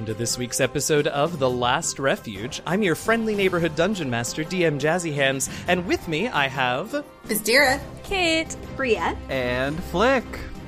[0.00, 2.62] welcome to this week's episode of The Last Refuge.
[2.66, 7.04] I'm your friendly neighborhood dungeon master, DM Jazzy Hands, and with me I have.
[7.26, 7.78] Bizdira.
[8.02, 8.56] Kit.
[8.76, 9.14] Bria.
[9.28, 10.24] And Flick.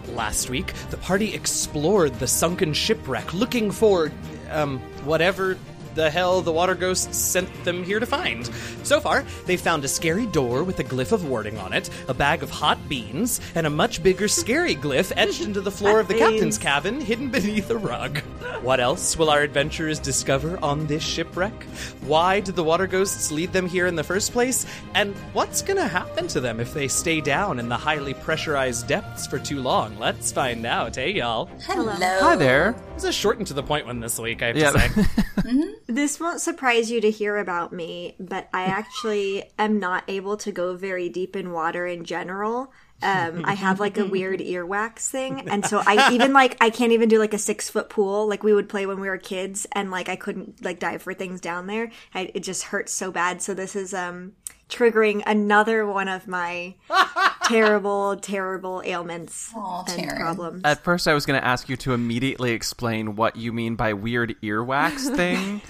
[0.08, 4.12] Last week, the party explored the sunken shipwreck looking for,
[4.50, 5.56] um, whatever
[5.94, 8.46] the hell the water ghosts sent them here to find.
[8.82, 12.14] So far, they've found a scary door with a glyph of warding on it, a
[12.14, 16.08] bag of hot beans, and a much bigger scary glyph etched into the floor of
[16.08, 18.18] the Hot captain's cabin hidden beneath a rug.
[18.62, 21.64] What else will our adventurers discover on this shipwreck?
[22.02, 24.66] Why did the water ghosts lead them here in the first place?
[24.94, 29.26] And what's gonna happen to them if they stay down in the highly pressurized depths
[29.26, 29.98] for too long?
[29.98, 31.46] Let's find out, hey y'all.
[31.66, 31.92] Hello.
[31.92, 32.70] Hi there.
[32.70, 34.70] It was a short and to the point one this week, I have Yeah.
[34.72, 34.88] to say.
[35.42, 35.70] Mm-hmm.
[35.94, 40.50] This won't surprise you to hear about me, but I actually am not able to
[40.50, 42.72] go very deep in water in general.
[43.02, 46.92] Um, I have like a weird earwax thing, and so I even like I can't
[46.92, 49.66] even do like a six foot pool like we would play when we were kids,
[49.72, 51.90] and like I couldn't like dive for things down there.
[52.14, 53.42] I, it just hurts so bad.
[53.42, 54.32] So this is um
[54.72, 56.74] triggering another one of my
[57.44, 60.16] terrible, terrible ailments Aw, and Taryn.
[60.18, 60.62] problems.
[60.64, 63.92] At first, I was going to ask you to immediately explain what you mean by
[63.92, 65.60] weird earwax thing.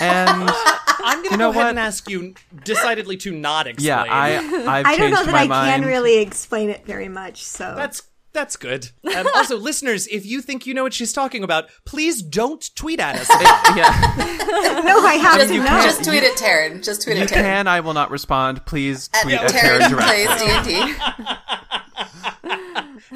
[0.00, 0.50] and
[1.04, 1.70] I'm gonna You know go ahead what?
[1.70, 3.88] and ask you decidedly to not explain.
[3.88, 5.82] yeah, I, I've I don't changed know that my I mind.
[5.82, 7.42] can really explain it very much.
[7.42, 8.02] So That's
[8.32, 8.90] that's good.
[9.16, 12.98] Um, also, listeners, if you think you know what she's talking about, please don't tweet
[13.00, 13.28] at us.
[13.76, 14.14] yeah,
[14.84, 15.82] no, I have Just, to know.
[15.82, 16.82] just tweet at Taryn.
[16.84, 17.34] Just tweet you at Taryn.
[17.42, 17.66] can.
[17.68, 18.64] I will not respond.
[18.66, 20.26] Please tweet at Taryn Taryn directly.
[20.26, 20.94] plays D&D.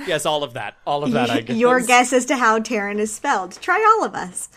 [0.06, 1.30] yes, all of that, all of that.
[1.30, 3.58] I get Your guess as to how Taryn is spelled.
[3.60, 4.48] Try all of us.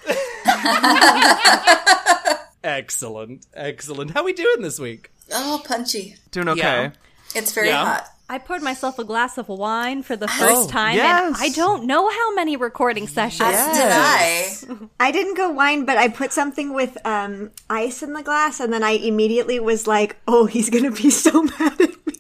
[2.63, 4.11] Excellent, excellent.
[4.11, 5.11] How we doing this week?
[5.31, 6.15] Oh, punchy.
[6.31, 6.59] Doing okay.
[6.61, 6.91] Yeah.
[7.35, 7.85] It's very Yeah.
[7.85, 8.09] hot.
[8.31, 11.25] I poured myself a glass of wine for the first Oh, time, yes.
[11.25, 13.49] and I don't know how many recording sessions.
[13.51, 14.89] As did I.
[14.99, 18.71] I didn't go wine, but I put something with um, ice in the glass, and
[18.71, 22.13] then I immediately was like, "Oh, he's gonna be so mad at me."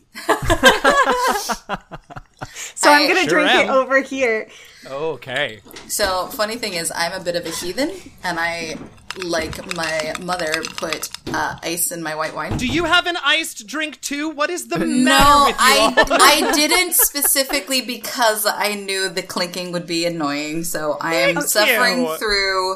[2.75, 4.47] so I'm gonna sure drink it over here.
[4.85, 5.59] Okay.
[5.87, 7.91] So, funny thing is, I'm a bit of a heathen,
[8.23, 8.77] and I,
[9.23, 12.57] like my mother, put uh, ice in my white wine.
[12.57, 14.29] Do you have an iced drink too?
[14.29, 16.41] What is the matter No, with you I?
[16.49, 20.63] I didn't specifically because I knew the clinking would be annoying.
[20.63, 22.17] So I am Thank suffering you.
[22.17, 22.75] through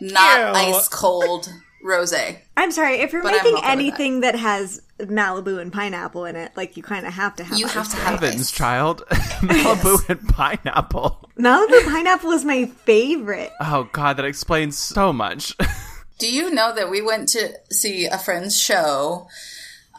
[0.00, 0.74] not you.
[0.74, 1.48] ice cold
[1.84, 2.38] rosé.
[2.56, 4.34] I'm sorry if you're But making okay anything that.
[4.36, 6.52] has Malibu and pineapple in it.
[6.56, 7.58] Like you kind of have to have.
[7.58, 8.06] You ice, have to right?
[8.06, 8.50] have Heavens, ice.
[8.52, 9.02] child.
[9.10, 11.28] Malibu and pineapple.
[11.38, 13.50] Malibu pineapple is my favorite.
[13.60, 15.56] Oh, God, that explains so much.
[16.18, 19.26] Do you know that we went to see a friend's show?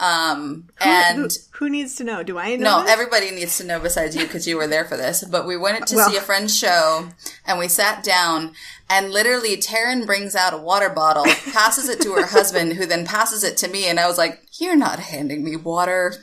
[0.04, 2.24] Um, and who, who needs to know?
[2.24, 2.78] Do I know?
[2.80, 2.92] no, this?
[2.92, 5.24] everybody needs to know besides you because you were there for this.
[5.24, 7.08] But we went to Well- see a friend's show
[7.46, 8.54] and we sat down
[8.90, 13.06] and literally Taryn brings out a water bottle, passes it to her husband, who then
[13.06, 13.86] passes it to me.
[13.88, 16.14] And I was like, you're not handing me water.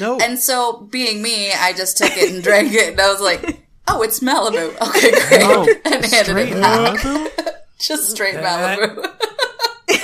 [0.00, 0.18] no.
[0.18, 2.92] And so being me, I just took it and drank it.
[2.92, 4.74] And I was like, oh, it's Malibu.
[4.88, 5.42] Okay, great.
[5.44, 6.98] Oh, and handed straight it back.
[7.00, 7.52] Malibu?
[7.78, 9.04] Just straight Malibu.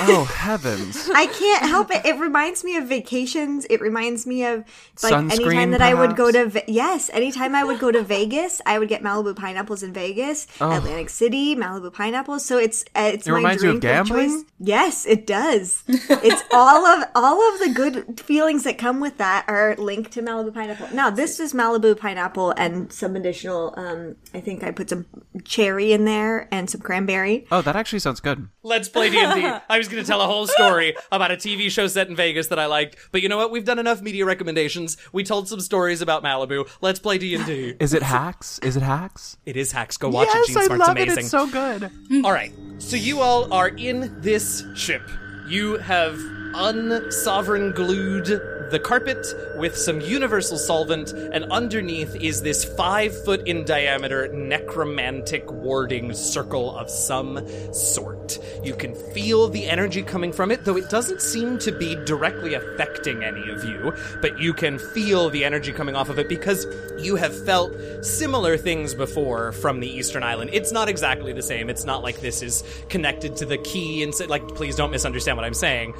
[0.09, 1.09] Oh, heavens.
[1.15, 2.05] I can't help it.
[2.05, 3.65] It reminds me of vacations.
[3.69, 4.59] It reminds me of
[5.01, 6.65] like Sunscreen, anytime that I would go to perhaps?
[6.65, 10.47] Ve- yes, anytime I would go to Vegas, I would get Malibu pineapples in Vegas,
[10.59, 12.45] Atlantic City, Malibu pineapples.
[12.45, 14.29] So it's uh, it's It my reminds you of drink gambling?
[14.43, 14.45] choice.
[14.59, 15.83] Yes, it does.
[15.87, 20.21] it's all of all of the good feelings that come with that are linked to
[20.21, 20.87] Malibu pineapple.
[20.93, 23.73] Now this is Malibu pineapple and some additional.
[23.77, 25.05] Um, I think I put some
[25.43, 27.45] cherry in there and some cranberry.
[27.51, 28.47] Oh, that actually sounds good.
[28.63, 29.21] Let's play D&D.
[29.69, 32.47] I was going to tell a whole story about a TV show set in Vegas
[32.47, 33.51] that I liked, but you know what?
[33.51, 34.97] We've done enough media recommendations.
[35.11, 36.67] We told some stories about Malibu.
[36.81, 37.75] Let's play D&D.
[37.79, 38.59] Is it hacks?
[38.59, 39.37] Is it hacks?
[39.45, 39.97] It is hacks.
[39.97, 40.53] Go watch yes, it.
[40.53, 41.11] Gene I love amazing.
[41.11, 41.19] it.
[41.19, 41.91] It's so good.
[42.23, 42.51] All right.
[42.77, 45.09] So you all are in this ship.
[45.47, 46.19] You have
[46.53, 48.41] unsovereign glued
[48.73, 49.27] the carpet
[49.57, 56.75] with some universal solvent, and underneath is this five foot in diameter necromantic warding circle
[56.75, 58.39] of some sort.
[58.63, 62.55] You can feel the energy coming from it, though it doesn't seem to be directly
[62.55, 66.65] affecting any of you, but you can feel the energy coming off of it because
[66.99, 67.73] you have felt
[68.03, 70.49] similar things before from the Eastern Island.
[70.51, 71.69] It's not exactly the same.
[71.69, 75.45] It's not like this is connected to the key and like, please don't misunderstand what
[75.45, 75.93] I'm saying.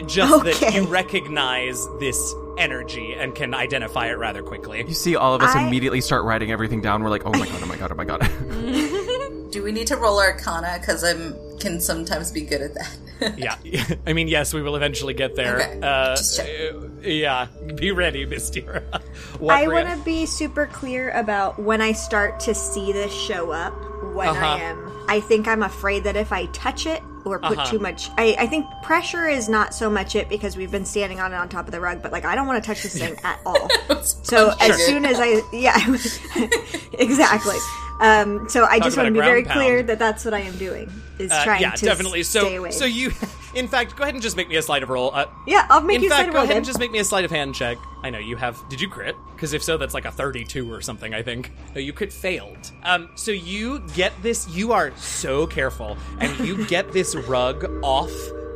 [0.00, 4.84] Just that you recognize this energy and can identify it rather quickly.
[4.86, 7.02] You see all of us I- immediately start writing everything down.
[7.02, 8.20] We're like, oh my god, oh my god, oh my god.
[9.52, 10.78] Do we need to roll Arcana?
[10.80, 13.38] Because I'm can sometimes be good at that.
[13.38, 13.84] yeah.
[14.06, 15.60] I mean, yes, we will eventually get there.
[15.60, 15.80] Okay.
[15.80, 17.46] Uh, Just uh, yeah.
[17.76, 18.82] Be ready, Bizdira.
[19.38, 23.50] What, I want to be super clear about when I start to see this show
[23.50, 23.74] up.
[24.14, 24.44] When Uh-huh.
[24.46, 24.90] I am.
[25.08, 27.70] I think I'm afraid that if I touch it or put Uh-huh.
[27.70, 31.20] too much, I, I think pressure is not so much it because we've been standing
[31.20, 32.98] on it on top of the rug, but like I don't want to touch this
[32.98, 33.68] thing at all.
[34.02, 35.76] so as soon as I, yeah,
[36.98, 37.56] exactly.
[38.00, 40.56] Um, so I just want to be very ground clear that that's what I am
[40.56, 42.22] doing is Uh, trying yeah, to definitely.
[42.24, 42.70] stay away.
[42.72, 43.12] so you,
[43.54, 45.10] in fact, go ahead and just make me a sleight of roll.
[45.14, 46.56] Uh, yeah, I'll make in you fact, go roll ahead then.
[46.58, 47.78] and just make me a sleight of hand check.
[48.02, 48.58] I know you have.
[48.68, 49.16] Did you crit?
[49.34, 51.14] Because if so, that's like a thirty-two or something.
[51.14, 51.52] I think.
[51.74, 52.72] No, you crit failed.
[52.82, 54.48] Um, so you get this.
[54.48, 58.10] You are so careful, and you get this rug off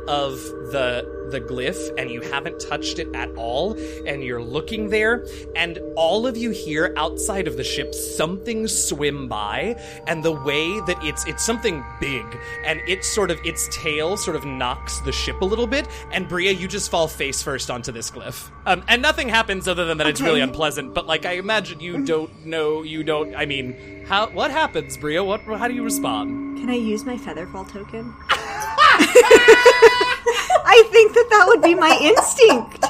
[0.07, 0.37] of
[0.71, 3.73] the the glyph and you haven't touched it at all
[4.05, 5.25] and you're looking there
[5.55, 9.75] and all of you hear outside of the ship something swim by
[10.07, 12.25] and the way that it's it's something big
[12.63, 16.27] and it sort of its tail sort of knocks the ship a little bit and
[16.27, 18.49] Bria you just fall face first onto this glyph.
[18.65, 22.05] Um, and nothing happens other than that it's really unpleasant but like I imagine you
[22.05, 25.23] don't know you don't I mean how what happens Bria?
[25.23, 26.57] What how do you respond?
[26.57, 28.15] Can I use my featherfall token?
[30.69, 32.85] I think that that would be my instinct.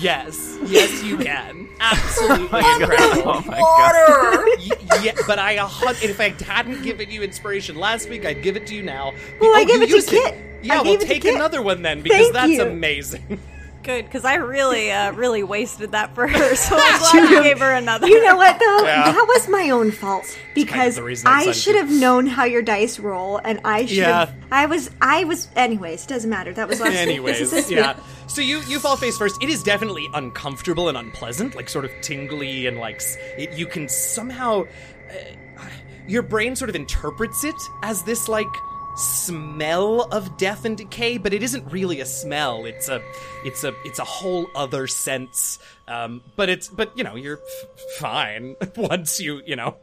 [0.00, 3.60] yes yes you can absolutely oh incredible Oh my god.
[3.60, 4.44] Water.
[4.58, 8.56] Y- yeah, but I, hun- if I hadn't given you inspiration last week, I'd give
[8.56, 9.12] it to you now.
[9.40, 10.34] Well, I Oh, gave it to used Kit.
[10.62, 12.62] Yeah, I well, gave it to take another one then because Thank that's you.
[12.62, 13.38] amazing.
[13.84, 17.58] Good, because I really, uh, really wasted that for her, so I'm glad you gave
[17.60, 18.06] her another.
[18.08, 18.84] You know what though?
[18.84, 19.12] Yeah.
[19.12, 22.62] That was my own fault because the reason I I should have known how your
[22.62, 24.26] dice roll, and I should Yeah.
[24.26, 24.34] have.
[24.50, 24.90] I was.
[25.02, 25.48] I was.
[25.54, 26.52] Anyways, doesn't matter.
[26.54, 26.98] That was last week.
[26.98, 27.94] This Anyways, is this yeah.
[27.94, 28.04] week.
[28.26, 29.42] So you you fall face first.
[29.42, 33.02] It is definitely uncomfortable and unpleasant, like sort of tingly and like
[33.36, 34.62] it, you can somehow
[35.10, 35.64] uh,
[36.08, 38.46] your brain sort of interprets it as this like
[38.96, 42.64] smell of death and decay, but it isn't really a smell.
[42.64, 43.02] It's a
[43.44, 45.58] it's a it's a whole other sense.
[45.88, 49.76] Um, but it's but you know you're f- fine once you you know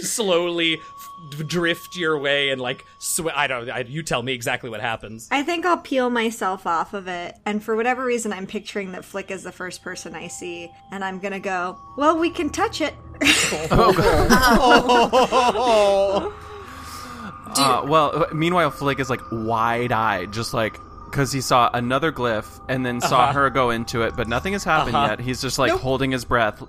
[0.00, 4.70] slowly f- drift your way and like sw- I don't I, you tell me exactly
[4.70, 5.28] what happens.
[5.30, 9.04] I think I'll peel myself off of it, and for whatever reason, I'm picturing that
[9.04, 11.78] Flick is the first person I see, and I'm gonna go.
[11.96, 12.94] Well, we can touch it.
[17.58, 20.78] Uh, well, meanwhile, Flick is like wide-eyed, just like
[21.10, 24.64] because he saw another glyph and then saw her go into it, but nothing has
[24.64, 25.06] happened Uh-huh.
[25.10, 25.20] yet.
[25.20, 25.80] He's just like Nope.
[25.80, 26.60] holding his breath,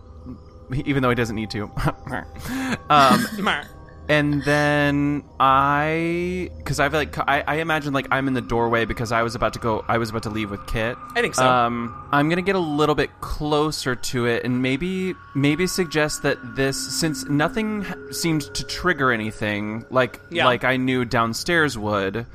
[0.72, 1.64] even though he doesn't need to.
[2.90, 3.26] um,
[4.08, 9.12] and then I, because I've like, I, I imagine like I'm in the doorway because
[9.12, 10.98] I was about to go, I was about to leave with Kit.
[11.16, 11.46] I think so.
[11.48, 16.38] Um, I'm gonna get a little bit closer to it and maybe, maybe suggest that
[16.56, 20.46] this, since nothing seemed to trigger anything, like, Yeah.
[20.46, 22.26] like I knew downstairs would.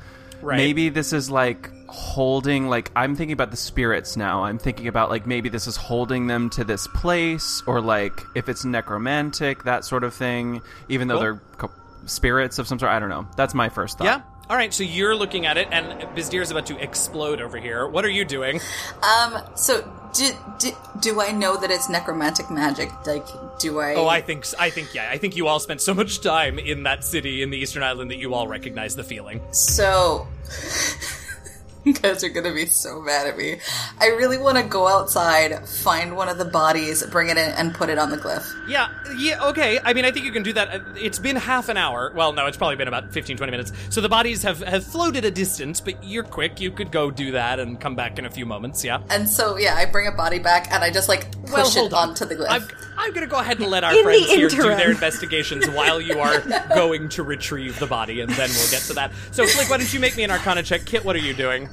[0.41, 0.57] Right.
[0.57, 4.43] Maybe this is like holding like I'm thinking about the spirits now.
[4.43, 8.49] I'm thinking about like maybe this is holding them to this place or like if
[8.49, 11.21] it's necromantic, that sort of thing, even though Cool.
[11.21, 11.71] they're co-
[12.05, 12.91] spirits of some sort.
[12.91, 13.27] I don't know.
[13.37, 14.05] That's my first thought.
[14.05, 14.21] Yeah.
[14.49, 14.73] All right.
[14.73, 17.87] So you're looking at it, and Bizdir's about to explode over here.
[17.87, 18.59] What are you doing?
[19.01, 19.37] Um.
[19.55, 20.29] So, do,
[20.59, 22.89] do do I know that it's necromantic magic?
[23.07, 23.25] Like,
[23.59, 23.95] do I?
[23.95, 24.45] Oh, I think.
[24.59, 24.93] I think.
[24.93, 25.09] Yeah.
[25.09, 28.11] I think you all spent so much time in that city in the Eastern Island
[28.11, 29.39] that you all recognize the feeling.
[29.51, 30.27] So,
[31.85, 33.59] you guys are gonna be so mad at me.
[33.99, 37.73] I really want to go outside, find one of the bodies, bring it in, and
[37.73, 38.45] put it on the glyph.
[38.69, 38.89] Yeah.
[39.17, 39.43] Yeah.
[39.49, 39.79] Okay.
[39.83, 40.69] I mean, I think you can do that.
[40.69, 42.11] Uh, It's been half an hour.
[42.15, 43.71] Well, no, it's probably been about 15, 20 minutes.
[43.89, 46.59] So the bodies have have floated a distance, but you're quick.
[46.61, 48.83] You could go do that and come back in a few moments.
[48.83, 49.01] Yeah.
[49.09, 51.73] And so, yeah, I bring a body back and I just like push Well, it
[51.73, 52.09] hold on.
[52.09, 52.47] onto the glyph.
[52.49, 55.67] I'm, I'm going to go ahead and let our In friends here do their investigations
[55.69, 56.39] while you are
[56.75, 59.11] going to retrieve the body, and then we'll get to that.
[59.31, 60.85] So, Flick, why don't you make me an Arcana check?
[60.85, 61.67] Kit, what are you doing?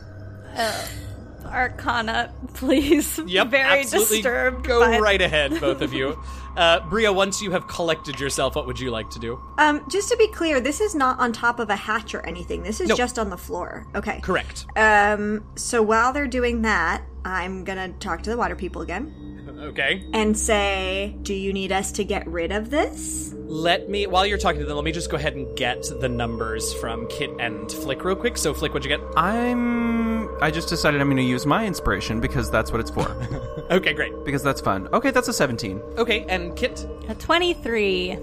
[1.46, 3.18] Arcana, please.
[3.26, 4.16] Yep, Very absolutely.
[4.18, 4.66] disturbed.
[4.66, 6.18] Go by- right ahead, both of you.
[6.56, 9.40] Uh, Bria, once you have collected yourself, what would you like to do?
[9.58, 12.62] Um, just to be clear, this is not on top of a hatch or anything.
[12.64, 12.98] This is Nope.
[12.98, 13.86] just on the floor.
[13.94, 14.20] Okay.
[14.20, 14.66] Correct.
[14.76, 20.04] Um, so while they're doing that, I'm gonna talk to the water people again Okay.
[20.12, 24.36] and say, "Do you need us to get rid of this?" Let me, while you're
[24.38, 27.70] talking to them, let me just go ahead and get the numbers from Kit and
[27.72, 28.36] Flick real quick.
[28.36, 29.04] So, Flick, what'd you get?
[29.16, 30.28] I'm.
[30.42, 33.08] I just decided I'm going to use my inspiration because that's what it's for.
[33.70, 34.12] Okay, great.
[34.24, 34.88] because that's fun.
[34.94, 35.82] Okay, that's a 17.
[35.98, 36.86] Okay, and Kit?
[37.08, 38.16] A 23.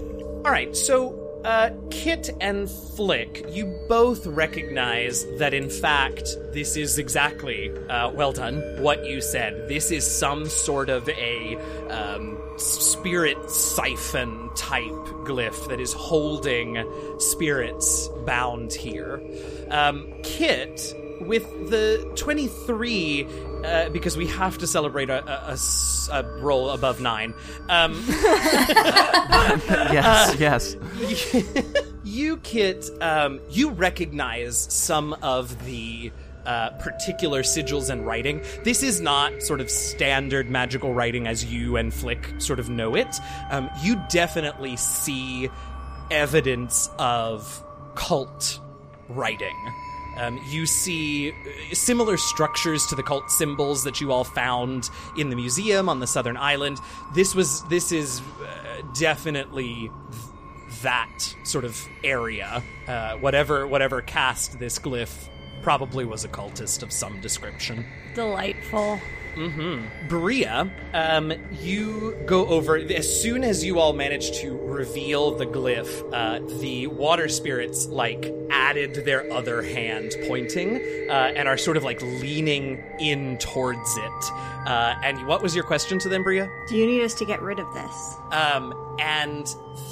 [0.44, 6.98] All right, so uh, Kit and Flick, you both recognize that in fact this is
[6.98, 9.68] exactly uh, well done what you said.
[9.68, 11.56] This is some sort of a
[11.88, 14.82] um, spirit siphon type
[15.24, 16.84] glyph that is holding
[17.20, 19.22] spirits bound here.
[19.70, 20.94] Um, Kit.
[21.18, 23.26] With the 23,
[23.66, 25.56] uh, because we have to celebrate a
[26.38, 27.34] roll above nine,
[27.68, 28.04] um,
[29.68, 30.76] yes, yes.
[32.04, 36.12] you, Kit, um, you recognize some of the
[36.44, 38.42] uh, particular sigils and writing.
[38.62, 42.94] This is not sort of standard magical writing as you and Flick sort of know
[42.94, 43.16] it.
[43.50, 45.50] Um, you definitely see
[46.10, 47.62] evidence of
[47.96, 48.60] cult
[49.08, 49.56] writing.
[50.16, 55.30] Um, you see uh, similar structures to the cult symbols that you all found in
[55.30, 56.78] the museum on the southern island.
[57.14, 59.90] This was this is uh, definitely
[60.82, 62.62] that sort of area.
[62.86, 65.28] Uh, whatever whatever cast this glyph
[65.62, 67.84] probably was a cultist of some description.
[68.14, 69.00] Delightful.
[70.08, 76.10] Bria, um, you go over as soon as you all manage to reveal the glyph.
[76.12, 80.76] Uh, the water spirits like added their other hand, pointing,
[81.10, 84.32] uh, and are sort of like leaning in towards it.
[84.66, 86.50] Uh, and what was your question to them, Bria?
[86.68, 88.16] Do you need us to get rid of this?
[88.32, 89.46] Um, and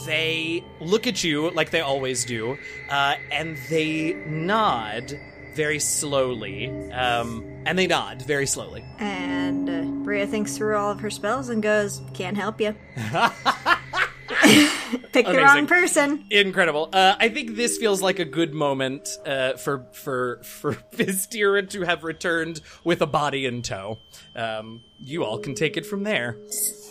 [0.07, 2.57] they look at you like they always do,
[2.89, 5.21] uh, and they nod
[5.55, 6.69] very slowly.
[6.93, 8.85] Um, and they nod very slowly.
[8.99, 12.75] And uh, Bria thinks through all of her spells and goes, "Can't help you."
[15.13, 16.25] Pick the wrong person.
[16.31, 16.89] Incredible.
[16.93, 21.83] Uh, I think this feels like a good moment uh, for for for Bizdira to
[21.83, 23.99] have returned with a body in tow.
[24.35, 26.37] Um, you all can take it from there.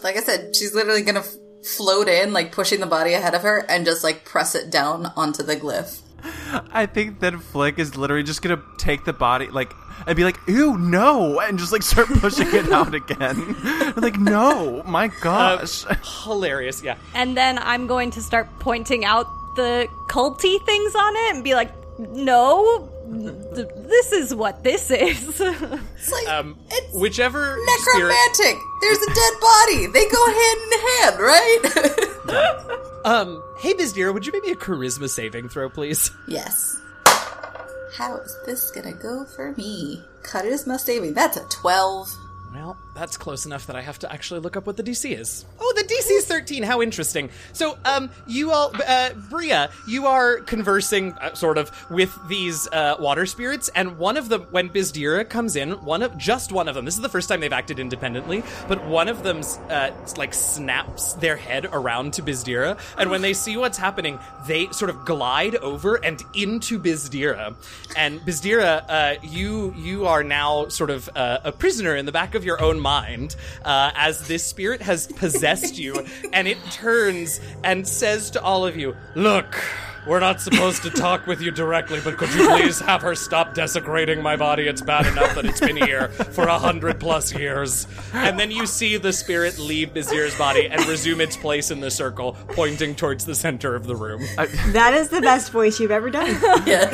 [0.03, 1.23] Like I said, she's literally gonna
[1.63, 5.11] float in, like pushing the body ahead of her, and just like press it down
[5.15, 6.01] onto the glyph.
[6.71, 9.73] I think that Flick is literally just gonna take the body, like,
[10.07, 13.55] and be like, "Ew, no," and just like start pushing it out again.
[13.97, 15.85] like, no, my gosh.
[16.23, 16.97] Hilarious, yeah.
[17.13, 21.53] And then I'm going to start pointing out the culty things on it and be
[21.53, 22.89] like, no,
[23.53, 25.39] th- this is what this is.
[25.39, 28.09] It's like Um, it's whichever spirit.
[28.09, 28.57] necromantic.
[28.81, 29.85] There's a dead body.
[29.87, 32.89] They go hand in hand, right?
[33.05, 36.11] Um, hey Bizdira, would you make me a charisma saving throw, please?
[36.27, 36.79] yes.
[37.95, 40.03] How is this gonna go for me?
[40.23, 41.13] Charisma saving.
[41.13, 42.09] That's a twelve.
[42.53, 45.45] Well, that's close enough that I have to actually look up what the DC is.
[45.59, 46.63] Oh, the DC is 13.
[46.63, 47.29] How interesting.
[47.51, 52.95] So, um, you all, uh, Bria, you are conversing, uh, sort of, with these, uh,
[52.99, 56.75] water spirits, and one of them, when Bizdira comes in, one of, just one of
[56.75, 60.33] them, this is the first time they've acted independently, but one of them, uh, like,
[60.33, 65.05] snaps their head around to Bizdira, and when they see what's happening, they sort of
[65.05, 67.55] glide over and into Bizdira.
[67.95, 72.35] And Bizdira, uh, you, you are now sort of, uh, a prisoner in the back
[72.35, 73.35] of your own mind
[73.65, 78.75] uh, as this spirit has possessed you, and it turns and says to all of
[78.77, 79.55] you, Look,
[80.05, 83.53] we're not supposed to talk with you directly, but could you please have her stop
[83.53, 84.67] desecrating my body?
[84.67, 87.87] It's bad enough that it's been here for a hundred plus years.
[88.11, 91.89] And then you see the spirit leave Bizdira's body and resume its place in the
[91.89, 94.21] circle, pointing towards the center of the room.
[94.73, 96.37] That is the best voice you've ever done.
[96.65, 96.93] Yes.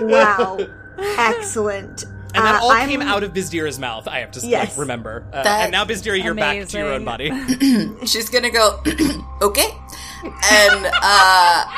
[0.00, 0.58] Wow.
[0.98, 2.04] Excellent.
[2.34, 4.08] And that Uh, all I'm- came out of Bizdira's mouth.
[4.08, 4.70] I have to Yes.
[4.70, 5.26] like, remember.
[5.32, 7.30] Uh, and now, Bizdira, you're back to your own body.
[8.06, 8.80] She's gonna go,
[9.42, 9.68] okay.
[10.24, 11.64] And, uh,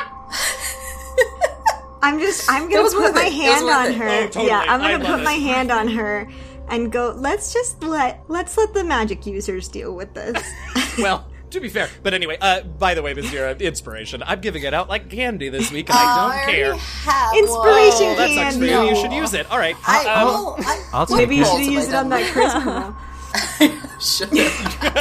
[2.01, 3.27] I'm just I'm gonna put my it.
[3.27, 3.95] It hand on it.
[3.95, 4.07] her.
[4.07, 4.47] Oh, totally.
[4.47, 5.23] Yeah, I'm gonna put it.
[5.23, 6.27] my hand on her
[6.69, 10.41] and go, let's just let let's let the magic users deal with this.
[10.99, 11.89] well, to be fair.
[12.03, 14.23] But anyway, uh, by the way, Bizdira, inspiration.
[14.25, 16.75] I'm giving it out like candy this week, and oh, I I don't already care.
[16.75, 18.17] have Inspiration one.
[18.17, 18.69] That sucks for you.
[18.69, 18.89] candy.
[18.89, 19.49] You should use it.
[19.51, 19.75] All right.
[19.85, 22.65] I, Um, well, I I'll take Maybe you should use it on that Christmas.
[22.65, 22.95] roll.
[23.99, 24.29] Should.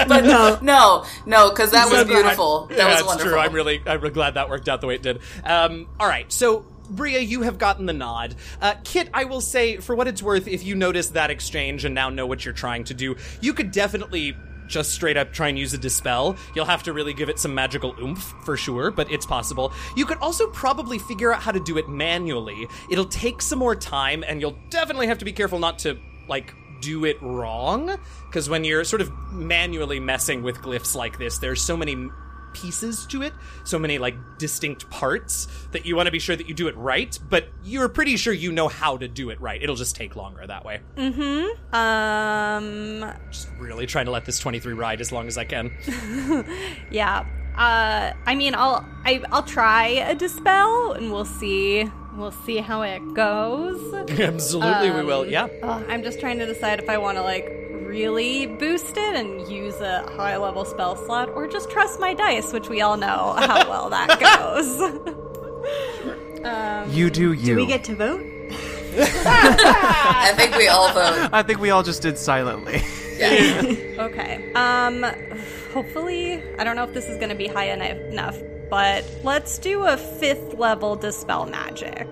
[0.09, 2.67] but no, no, no, because that was beautiful.
[2.71, 3.31] I- That yeah, was it's wonderful.
[3.33, 3.39] true.
[3.39, 5.21] I'm really, I'm glad that worked out the way it did.
[5.45, 6.65] Um, all right, so.
[6.89, 8.37] Bria, you have gotten the nod.
[8.63, 11.97] Uh, Kit, I will say, for what it's worth, if you notice that exchange and
[11.97, 14.37] now know what you're trying to do, you could definitely
[14.69, 16.37] just straight up try and use a dispel.
[16.55, 19.73] You'll have to really give it some magical oomph for sure, but it's possible.
[19.97, 22.69] You could also probably figure out how to do it manually.
[22.91, 26.55] It'll take some more time, and you'll definitely have to be careful not to, like,
[26.81, 27.97] do it wrong.
[28.27, 32.09] Because when you're sort of manually messing with glyphs like this, there's so many
[32.57, 33.33] pieces to it,
[33.65, 36.77] so many like distinct parts that you want to be sure that you do it
[36.77, 39.63] right, but you're pretty sure you know how to do it right.
[39.63, 40.81] It'll just take longer that way.
[40.97, 41.75] Mm-hmm.
[41.75, 45.77] Um, Just really trying to let this 23 ride as long as I can.
[46.91, 47.27] yeah.
[47.57, 51.91] Uh, I mean, I'll I, I'll try a dispel, and we'll see.
[52.17, 53.95] We'll see how it goes.
[54.11, 55.23] Absolutely, we will.
[55.23, 55.49] Um, Yeah.
[55.89, 59.81] I'm just trying to decide if I want to like really boost it and use
[59.81, 63.69] a high level spell slot, or just trust my dice, which we all know how
[63.71, 64.69] well that goes.
[66.95, 67.55] You do you.
[67.55, 68.21] Do we get to vote?
[68.99, 71.29] I think we all vote.
[71.33, 72.81] I think we all just did silently.
[73.17, 73.63] Yeah.
[73.99, 74.53] okay.
[74.55, 75.05] Um.
[75.73, 78.39] hopefully, I don't know if this is going to be high enough, enough,
[78.71, 82.09] but let's do a fifth level dispel magic.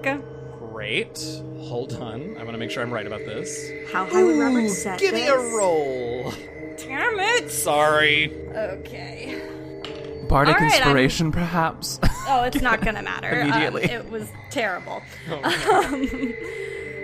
[0.84, 1.18] Great.
[1.60, 2.36] Hold on.
[2.36, 3.70] I want to make sure I'm right about this.
[3.90, 6.30] How high would Robert set Give me a roll.
[6.76, 7.50] Damn it!
[7.50, 8.30] Sorry.
[8.54, 9.40] Okay.
[10.28, 11.98] Bardic All right, I'm- inspiration, perhaps.
[12.28, 13.30] Oh, it's not gonna matter.
[13.30, 13.84] Um, Immediately.
[13.84, 15.02] it was terrible.
[15.32, 16.34] Um,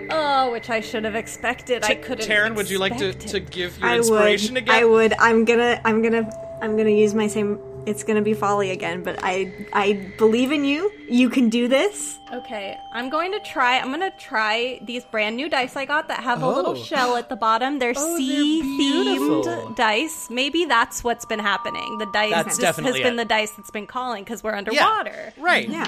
[0.11, 1.83] oh, which I should have expected.
[1.83, 2.27] I couldn't.
[2.27, 3.49] Taryn, would you like to, expect to it.
[3.49, 4.63] give your I inspiration would.
[4.63, 4.75] again?
[4.75, 5.13] I would.
[5.13, 5.81] I'm gonna.
[5.83, 6.29] I'm gonna.
[6.61, 7.57] I'm gonna use my same.
[7.85, 9.51] It's gonna be folly again, but I.
[9.73, 10.91] I believe in you.
[11.09, 12.19] You can do this.
[12.31, 13.79] Okay, I'm going to try.
[13.79, 16.75] I'm going to try these brand new dice I got that have a little Oh.
[16.83, 17.79] shell at the bottom.
[17.79, 20.29] They're Oh, sea themed dice.
[20.29, 21.97] Maybe that's what's been happening.
[21.97, 24.57] The dice That's just definitely has been the dice that's been calling because we're Yeah.
[24.59, 25.33] underwater.
[25.37, 25.67] Right.
[25.67, 25.87] Yeah.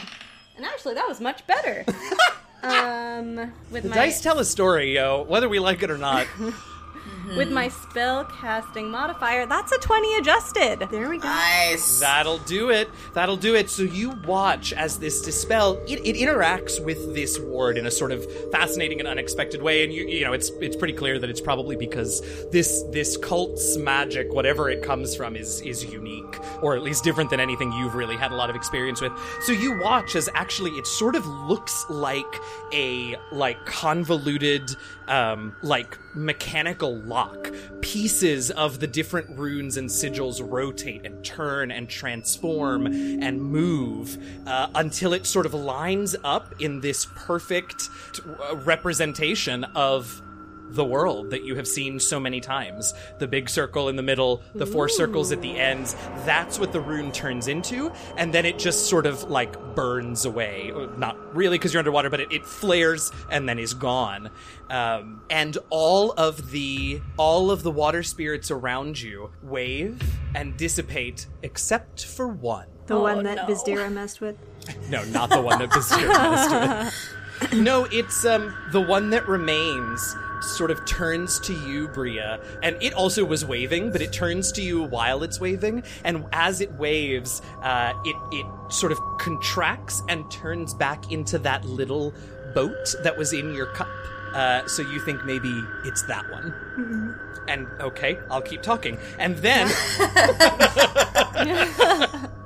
[0.58, 1.86] And actually, that was much better.
[2.64, 6.28] um, with The my dice tell a story, yo, whether we like it or not.
[7.38, 10.88] with my spell casting modifier, that's a 20 adjusted.
[10.92, 11.27] There we go.
[11.27, 12.00] Nice.
[12.00, 12.89] That'll do it.
[13.13, 13.70] That'll do it.
[13.70, 18.12] So you watch as this dispel it, it interacts with this ward in a sort
[18.12, 21.42] of fascinating and unexpected way, and you you know it's it's pretty clear that it's
[21.42, 26.82] probably because this this cult's magic, whatever it comes from, is is unique or at
[26.82, 29.12] least different than anything you've really had a lot of experience with.
[29.42, 32.39] So you watch as actually it sort of looks like
[32.72, 34.75] a like convoluted
[35.08, 37.53] um like mechanical lock.
[37.82, 44.17] Pieces of the different runes and sigils rotate and turn and transform and move
[44.48, 47.89] uh, until it sort of lines up in this perfect
[48.25, 50.23] uh, representation of
[50.70, 52.93] the world that you have seen so many times.
[53.20, 55.96] The big circle in the middle, the four circles at the ends.
[56.25, 57.91] That's what the rune turns into.
[58.17, 60.72] And then it just sort of like burns away.
[60.98, 64.29] Not really because you're underwater, but it, it flares and then is gone.
[64.70, 70.01] Um, and all of the all of the water spirits around you wave
[70.33, 72.68] and dissipate except for one.
[72.88, 73.46] The Oh, one that no.
[73.46, 74.38] Bizdira messed with.
[74.90, 77.09] No, not the one that Bizdira messed with.
[77.53, 82.94] No, it's um the one that remains sort of turns to you, Bria, and it
[82.94, 87.42] also was waving, but it turns to you while it's waving, and as it waves,
[87.62, 92.14] uh, it it sort of contracts and turns back into that little
[92.53, 93.90] boat that was in your cup.
[94.34, 97.20] Uh, so you think maybe it's that one.
[97.48, 98.98] And okay, I'll keep talking.
[99.20, 99.68] And then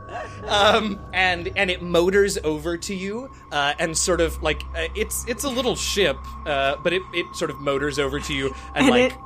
[0.48, 5.26] um, and and it motors over to you, uh, and sort of like uh, it's
[5.28, 8.86] it's a little ship, uh, but it, it sort of motors over to you, and,
[8.86, 9.18] And like it,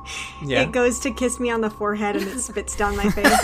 [0.44, 3.40] yeah, it goes to kiss me on the forehead and it spits down my face.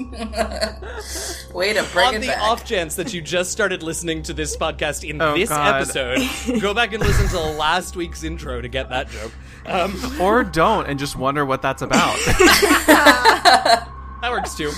[1.52, 2.40] Way to bring on it the back.
[2.40, 5.82] off chance that you just started listening to this podcast in Oh, this God.
[5.82, 9.32] episode, go back and listen to last week's intro to get that joke.
[9.66, 12.16] Um, or don't and just wonder what that's about.
[14.20, 14.70] that works too.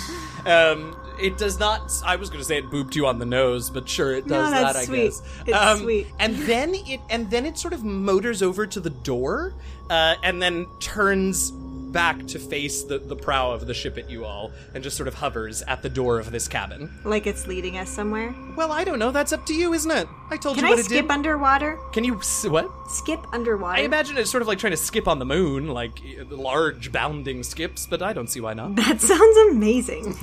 [0.46, 1.92] Um, it does not.
[2.04, 4.36] I was going to say it booped you on the nose, but sure, it No,
[4.36, 4.92] does that's that.
[4.92, 5.22] I guess.
[5.46, 6.06] It's Um, sweet.
[6.18, 9.54] And then it and then it sort of motors over to the door,
[9.90, 11.52] uh, and then turns
[11.92, 15.06] back to face the, the prow of the ship at you all, and just sort
[15.08, 16.90] of hovers at the door of this cabin.
[17.04, 18.34] like it's leading us somewhere.
[18.56, 19.10] Well, I don't know.
[19.10, 20.08] That's up to you, isn't it?
[20.30, 21.78] I told Can you I what it skip underwater?
[21.92, 22.68] Can you s- what?
[22.88, 23.78] Skip underwater?
[23.80, 26.90] I imagine it's sort of like trying to skip on the moon, like uh, large
[26.90, 28.76] bounding skips, but I don't see why not.
[28.76, 30.14] That sounds amazing.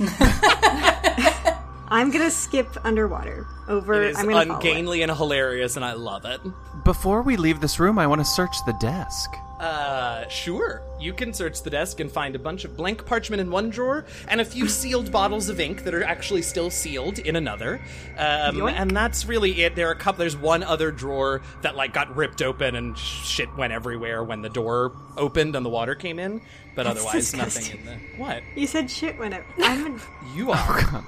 [1.92, 3.46] I'm gonna skip underwater.
[3.68, 4.02] Over.
[4.02, 4.64] It is I'm gonna follow it.
[4.66, 6.40] ungainly and hilarious, and I love it.
[6.84, 9.30] Before we leave this room, I want to search the desk.
[9.60, 10.80] Uh, sure.
[10.98, 14.06] You can search the desk and find a bunch of blank parchment in one drawer
[14.26, 17.74] and a few sealed bottles of ink that are actually still sealed in another.
[18.16, 18.72] Um, Yoink.
[18.72, 19.76] and that's really it.
[19.76, 20.20] There are a couple.
[20.20, 24.48] There's one other drawer that like got ripped open and shit went everywhere when the
[24.48, 26.40] door opened and the water came in.
[26.74, 27.80] But That's otherwise, disgusting.
[27.84, 29.44] nothing in the what You said shit when it.
[29.58, 29.96] I'm.
[29.96, 30.00] A,
[30.34, 30.80] you are.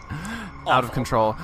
[0.68, 1.36] Out of control.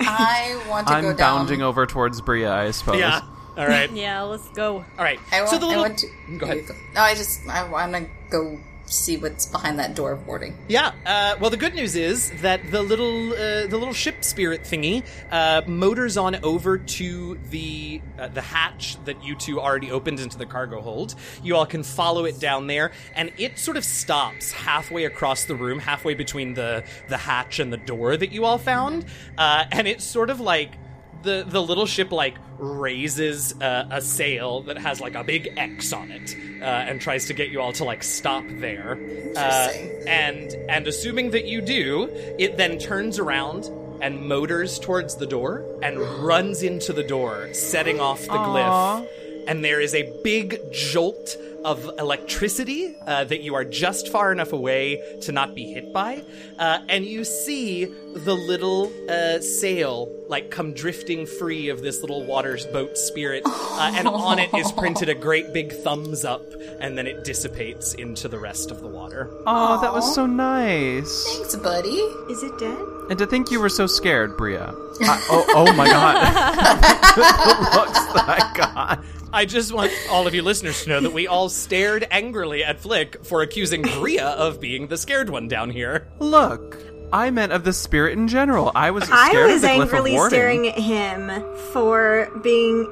[0.00, 1.16] I want to go I'm down.
[1.16, 2.98] bounding over towards Bria, I suppose.
[2.98, 3.20] yeah.
[3.56, 3.90] All right.
[3.96, 4.76] Yeah, let's go.
[4.98, 5.18] All right.
[5.32, 5.82] I want, so the I little.
[5.84, 6.38] want to.
[6.38, 6.64] Go ahead.
[6.94, 10.56] No, I just I want to go see what's behind that door of warding.
[10.68, 10.92] Yeah.
[11.04, 15.04] Uh, well, the good news is that the little uh, the little ship spirit thingy
[15.32, 20.38] uh, motors on over to the uh, the hatch that you two already opened into
[20.38, 21.14] the cargo hold.
[21.42, 25.54] You all can follow it down there, and it sort of stops halfway across the
[25.54, 29.04] room, halfway between the the hatch and the door that you all found,
[29.38, 30.72] uh, and it's sort of like
[31.22, 35.92] the the little ship like raises uh, a sail that has like a big X
[35.92, 38.98] on it, uh, and tries to get you all to like stop there.
[39.36, 39.72] Uh,
[40.06, 45.64] and and assuming that you do, it then turns around and motors towards the door
[45.82, 49.06] and runs into the door, setting off the glyph.
[49.48, 54.52] And there is a big jolt of electricity uh, that you are just far enough
[54.52, 56.22] away to not be hit by,
[56.58, 62.24] uh, and you see the little uh, sail like come drifting free of this little
[62.24, 66.46] water boat spirit, uh, and on it is printed a great big thumbs up,
[66.80, 69.28] and then it dissipates into the rest of the water.
[69.46, 71.24] Oh, that was so nice.
[71.36, 71.98] Thanks, buddy.
[72.30, 72.95] Is it dead?
[73.08, 74.74] And to think you were so scared, Bria.
[75.00, 76.16] I- oh, oh my god.
[77.16, 79.04] the looks that I got.
[79.32, 82.80] I just want all of you listeners to know that we all stared angrily at
[82.80, 86.08] Flick for accusing Bria of being the scared one down here.
[86.20, 86.76] Look,
[87.12, 88.72] I meant of the spirit in general.
[88.74, 90.30] I was scared I of was the glyph of angrily warding.
[90.38, 92.84] staring at him for being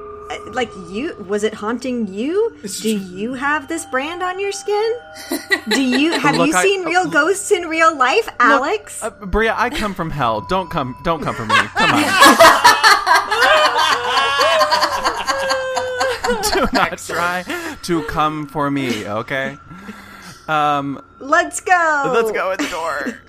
[0.51, 1.15] like you.
[1.27, 2.55] Was it haunting you?
[2.81, 4.93] Do you have this brand on your skin?
[5.69, 9.03] Do you have Look, you I- seen real ghosts in real life, Alex?
[9.03, 10.41] Uh, Bria, I come from hell.
[10.41, 10.95] Don't come.
[11.03, 11.55] Don't come for me.
[11.55, 12.03] Come on.
[16.53, 17.43] Do not try
[17.83, 19.07] to come for me.
[19.07, 19.57] Okay.
[20.47, 21.01] Um.
[21.19, 22.11] Let's go.
[22.13, 23.19] Let's go in the door.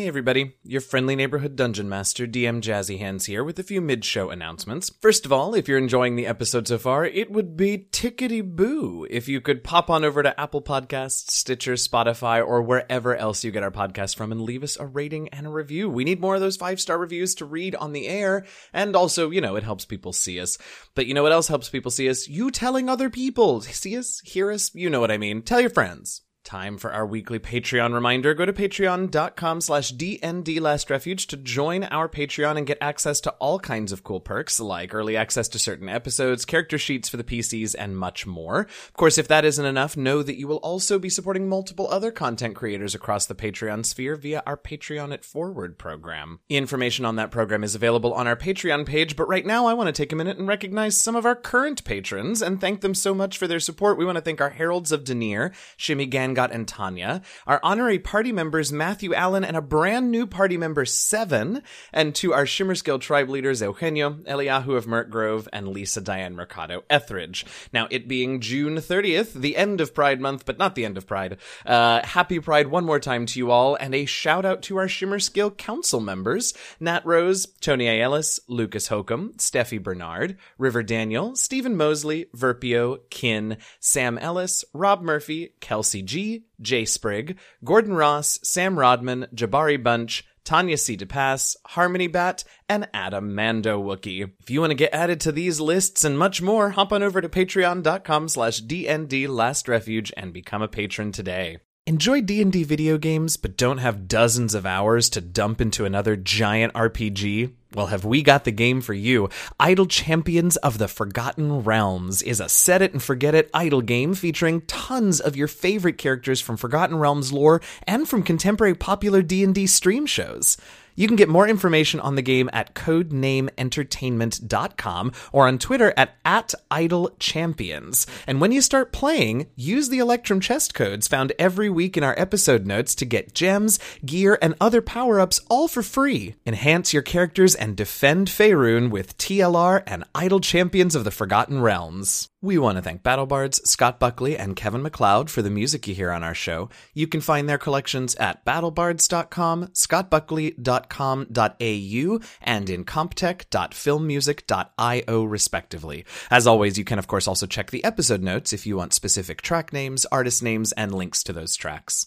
[0.00, 4.30] Hey everybody, your friendly neighborhood dungeon master, DM Jazzy Hands here with a few mid-show
[4.30, 4.90] announcements.
[5.02, 9.06] First of all, if you're enjoying the episode so far, it would be tickety boo
[9.10, 13.50] if you could pop on over to Apple Podcasts, Stitcher, Spotify, or wherever else you
[13.50, 15.90] get our podcast from and leave us a rating and a review.
[15.90, 19.42] We need more of those five-star reviews to read on the air, and also, you
[19.42, 20.56] know, it helps people see us.
[20.94, 22.26] But you know what else helps people see us?
[22.26, 23.60] You telling other people.
[23.60, 25.42] See us, hear us, you know what I mean.
[25.42, 26.22] Tell your friends.
[26.42, 28.32] Time for our weekly Patreon reminder.
[28.32, 33.30] Go to patreon.com slash DND Last Refuge to join our Patreon and get access to
[33.32, 37.24] all kinds of cool perks like early access to certain episodes, character sheets for the
[37.24, 38.60] PCs, and much more.
[38.60, 42.10] Of course, if that isn't enough, know that you will also be supporting multiple other
[42.10, 46.40] content creators across the Patreon sphere via our Patreon at Forward program.
[46.48, 49.88] Information on that program is available on our Patreon page, but right now I want
[49.88, 53.14] to take a minute and recognize some of our current patrons and thank them so
[53.14, 53.98] much for their support.
[53.98, 56.06] We want to thank our Heralds of Deneir, Shimmy
[56.38, 61.62] And Tanya, our honorary party members Matthew Allen and a brand new party member Seven,
[61.92, 66.84] and to our Shimmerscale tribe leaders Eugenio, Eliahu of Mert Grove, and Lisa Diane Mercado
[66.88, 67.44] Etheridge.
[67.72, 71.06] Now, it being June 30th, the end of Pride Month, but not the end of
[71.06, 74.76] Pride, uh, happy Pride one more time to you all, and a shout out to
[74.76, 78.02] our Shimmerscale council members Nat Rose, Tony A.
[78.02, 85.54] Ellis, Lucas Hokum, Steffi Bernard, River Daniel, Stephen Mosley, Verpio, Kin, Sam Ellis, Rob Murphy,
[85.60, 86.19] Kelsey G,
[86.60, 90.96] Jay Sprigg, Gordon Ross, Sam Rodman, Jabari Bunch, Tanya C.
[90.96, 94.30] DePass, Harmony Bat, and Adam Mando Wookie.
[94.40, 97.20] If you want to get added to these lists and much more, hop on over
[97.20, 101.58] to patreon.com slash DND Last Refuge and become a patron today.
[101.86, 106.72] Enjoy D&D video games but don't have dozens of hours to dump into another giant
[106.74, 107.52] RPG?
[107.72, 109.28] Well, have we got the game for you?
[109.60, 114.14] Idle Champions of the Forgotten Realms is a set it and forget it idle game
[114.14, 119.68] featuring tons of your favorite characters from Forgotten Realms lore and from contemporary popular D&D
[119.68, 120.56] stream shows.
[121.00, 126.52] You can get more information on the game at codenameentertainment.com or on Twitter at, at
[126.70, 128.06] idlechampions.
[128.26, 132.14] And when you start playing, use the Electrum chest codes found every week in our
[132.18, 136.34] episode notes to get gems, gear, and other power-ups all for free.
[136.44, 142.29] Enhance your characters and defend Faerun with TLR and Idle Champions of the Forgotten Realms.
[142.42, 146.10] We want to thank BattleBards, Scott Buckley, and Kevin MacLeod for the music you hear
[146.10, 146.70] on our show.
[146.94, 156.06] You can find their collections at battlebards.com, scottbuckley.com.au, and incompetech.filmmusic.io, respectively.
[156.30, 159.42] As always, you can, of course, also check the episode notes if you want specific
[159.42, 162.06] track names, artist names, and links to those tracks.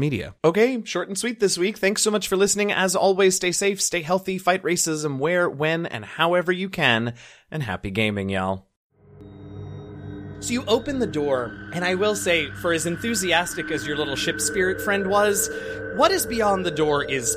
[0.00, 0.34] media.
[0.44, 1.78] Okay, short and sweet this week.
[1.78, 2.72] Thanks so much for listening.
[2.72, 7.14] As always, stay safe, stay healthy, fight racism where, when, and however you can,
[7.50, 8.66] and happy gaming, y'all.
[10.40, 14.16] So you open the door, and I will say, for as enthusiastic as your little
[14.16, 15.50] ship spirit friend was,
[15.96, 17.36] what is beyond the door is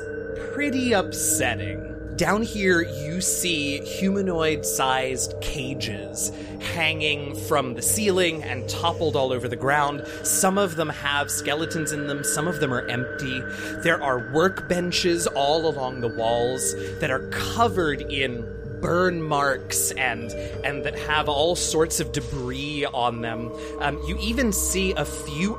[0.54, 1.93] pretty upsetting.
[2.16, 9.48] Down here, you see humanoid sized cages hanging from the ceiling and toppled all over
[9.48, 10.06] the ground.
[10.22, 13.40] Some of them have skeletons in them, some of them are empty.
[13.82, 18.46] There are workbenches all along the walls that are covered in
[18.80, 20.30] burn marks and
[20.62, 23.50] and that have all sorts of debris on them.
[23.80, 25.56] Um, you even see a few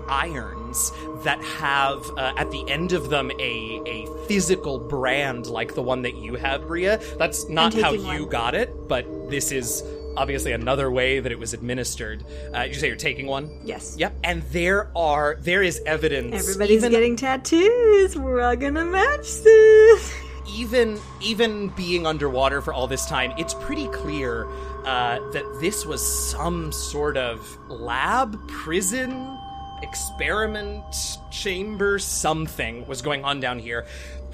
[1.24, 6.02] that have uh, at the end of them a a physical brand like the one
[6.04, 6.98] that you have, Bria.
[7.18, 8.30] That's not how you one.
[8.30, 9.84] got it, but this is
[10.18, 12.24] obviously another way that it was administered.
[12.56, 13.50] Uh, you say you're taking one.
[13.66, 13.96] Yes.
[13.98, 16.36] Yep, and there are there is evidence.
[16.36, 18.18] Everybody's even- getting tattoos.
[18.18, 20.14] We're all gonna match this.
[20.58, 24.48] even even being underwater for all this time, it's pretty clear
[24.86, 29.35] uh, that this was some sort of lab, prison,
[29.82, 30.84] experiment,
[31.32, 33.86] chamber, something was going on down here.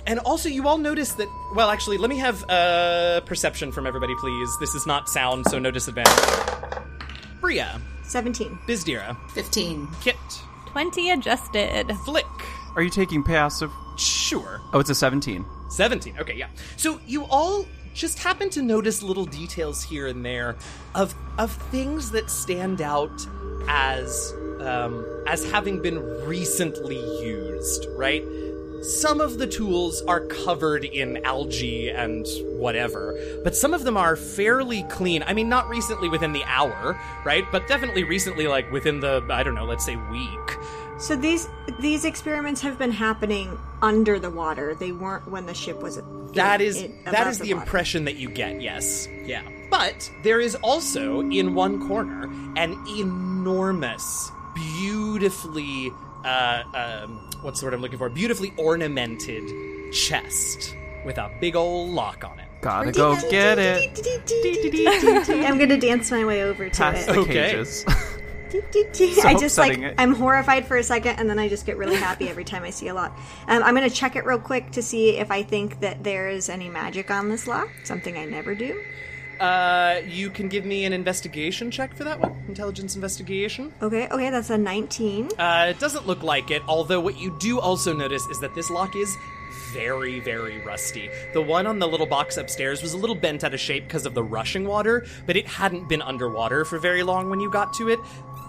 [0.07, 1.27] And also, you all notice that.
[1.55, 4.49] Well, actually, let me have uh, perception from everybody, please.
[4.59, 6.13] This is not sound, so no disadvantage.
[7.39, 8.57] Bria, 17.
[8.67, 9.87] Bizdira, 15.
[10.01, 10.15] Kit,
[10.67, 11.91] 20 adjusted.
[12.05, 12.25] Flick.
[12.75, 13.71] Are you taking passive?
[13.97, 14.61] Sure.
[14.73, 15.45] Oh, it's a 17.
[15.69, 16.17] 17.
[16.19, 16.47] Okay, yeah.
[16.77, 20.55] So you all just happen to notice little details here and there
[20.95, 23.25] of of things that stand out
[23.67, 28.23] as um, as having been recently used, right?
[28.81, 32.25] Some of the tools are covered in algae and
[32.57, 35.23] whatever, but some of them are fairly clean.
[35.27, 37.43] I mean, not recently within the hour, right?
[37.51, 40.57] But definitely recently, like within the, I don't know, let's say week.
[40.97, 41.47] So these
[41.79, 44.73] these experiments have been happening under the water.
[44.75, 45.97] They weren't when the ship was.
[45.97, 48.61] in- That is in- that is the, impression that you get.
[48.61, 49.43] Yes, yeah.
[49.69, 52.23] But there is also in one corner
[52.55, 55.91] an enormous, beautifully
[56.23, 56.63] uh,
[57.03, 58.09] um, what's the word I'm looking for?
[58.09, 59.43] Beautifully ornamented
[59.91, 62.47] chest with a big old lock on it.
[62.61, 65.29] Gotta go get it.
[65.29, 67.13] I'm gonna dance my way over to Past it.
[67.13, 67.33] the Okay.
[67.51, 67.85] cages.
[69.25, 69.95] I just like it.
[69.97, 72.69] I'm horrified for a second, and then I just get really happy every time I
[72.69, 73.17] see a lock.
[73.47, 76.49] Um, I'm gonna check it real quick to see if I think that there is
[76.49, 77.69] any magic on this lock.
[77.83, 78.83] Something I never do.
[79.41, 82.31] Uh, you can give me an investigation check for that one.
[82.47, 83.73] Intelligence investigation.
[83.81, 85.29] Okay, okay, that's a 19.
[85.39, 88.69] Uh, it doesn't look like it, although what you do also notice is that this
[88.69, 89.17] lock is
[89.73, 91.09] very, very rusty.
[91.33, 94.05] The one on the little box upstairs was a little bent out of shape because
[94.05, 97.73] of the rushing water, but it hadn't been underwater for very long when you got
[97.75, 97.99] to it.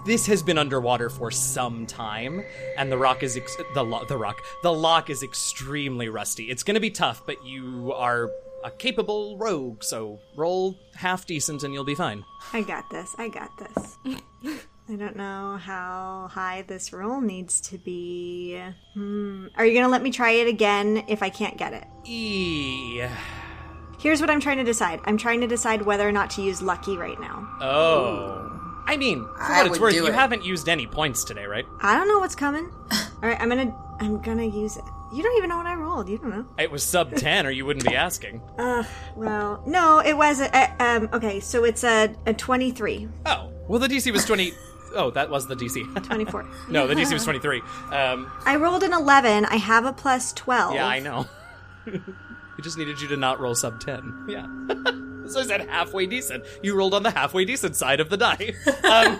[0.04, 2.44] This has been underwater for some time,
[2.76, 6.50] and the rock is ex- the lo- the rock the lock is extremely rusty.
[6.50, 8.28] It's going to be tough, but you are
[8.64, 12.24] a capable rogue, so roll half decent and you'll be fine.
[12.52, 13.14] I got this.
[13.18, 13.96] I got this.
[14.88, 18.60] I don't know how high this roll needs to be.
[18.94, 19.46] Hmm.
[19.56, 21.84] Are you gonna let me try it again if I can't get it?
[22.04, 23.02] E.
[23.98, 25.00] Here's what I'm trying to decide.
[25.04, 27.48] I'm trying to decide whether or not to use lucky right now.
[27.60, 28.48] Oh.
[28.84, 30.14] I mean, for I what it's worth, you it.
[30.14, 31.64] haven't used any points today, right?
[31.80, 32.68] I don't know what's coming.
[32.92, 34.84] All right, I'm gonna I'm gonna use it.
[35.14, 36.08] You don't even know what I rolled.
[36.08, 36.46] You don't know.
[36.58, 38.40] It was sub 10, or you wouldn't be asking.
[38.58, 38.84] Uh,
[39.16, 41.08] well, no, it was a, a, um.
[41.12, 43.52] Okay, so it's a a 23, Oh.
[43.68, 44.52] Well, the DC was 20.
[44.94, 45.82] Oh, that was the DC.
[46.04, 46.46] 24.
[46.68, 47.60] no, the DC was 23.
[47.90, 49.46] Um, I rolled an 11.
[49.46, 50.74] I have a plus 12.
[50.74, 51.26] yeah, I know.
[51.86, 52.00] we
[52.62, 54.26] just needed you to not roll sub 10.
[54.28, 54.46] Yeah.
[55.28, 56.44] so I said halfway decent.
[56.62, 58.52] You rolled on the halfway decent side of the die.
[58.84, 59.18] Um,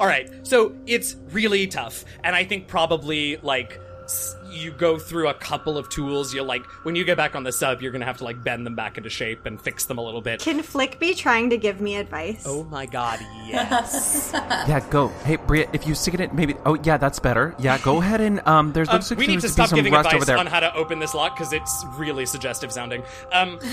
[0.00, 0.30] all right.
[0.46, 2.04] So it's really tough.
[2.22, 6.32] And I think probably, like, s- you go through a couple of tools.
[6.34, 8.42] You'll, like, when you get back on the sub, you're going to have to, like,
[8.42, 10.40] bend them back into shape and fix them a little bit.
[10.40, 12.44] Can Flick be trying to give me advice?
[12.46, 14.30] Oh my god, yes.
[14.32, 15.08] Yeah, go.
[15.24, 16.54] Hey, Bria, if you stick it in, maybe.
[16.64, 17.54] Oh, yeah, that's better.
[17.58, 18.72] Yeah, go ahead and um.
[18.72, 20.38] There's Um, looks like we need to stop be some giving rust advice over there.
[20.38, 23.02] on how to open this lock because it's really suggestive sounding.
[23.32, 23.58] Um,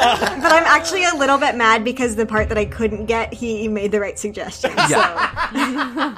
[0.00, 3.68] But I'm actually a little bit mad because the part that I couldn't get, he
[3.68, 4.72] made the right suggestion.
[4.88, 6.16] Yeah.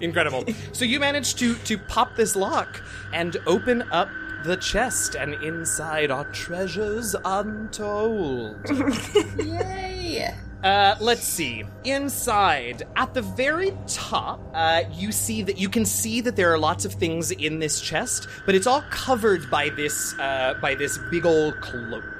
[0.00, 0.44] incredible.
[0.72, 4.08] So you managed to to pop this lock and open up
[4.44, 8.56] the chest, and inside are treasures untold.
[9.38, 10.34] Yay!
[10.62, 11.64] Uh, let's see.
[11.84, 16.58] Inside, at the very top, uh, you see that you can see that there are
[16.58, 20.98] lots of things in this chest, but it's all covered by this uh, by this
[21.10, 22.15] big old cloak.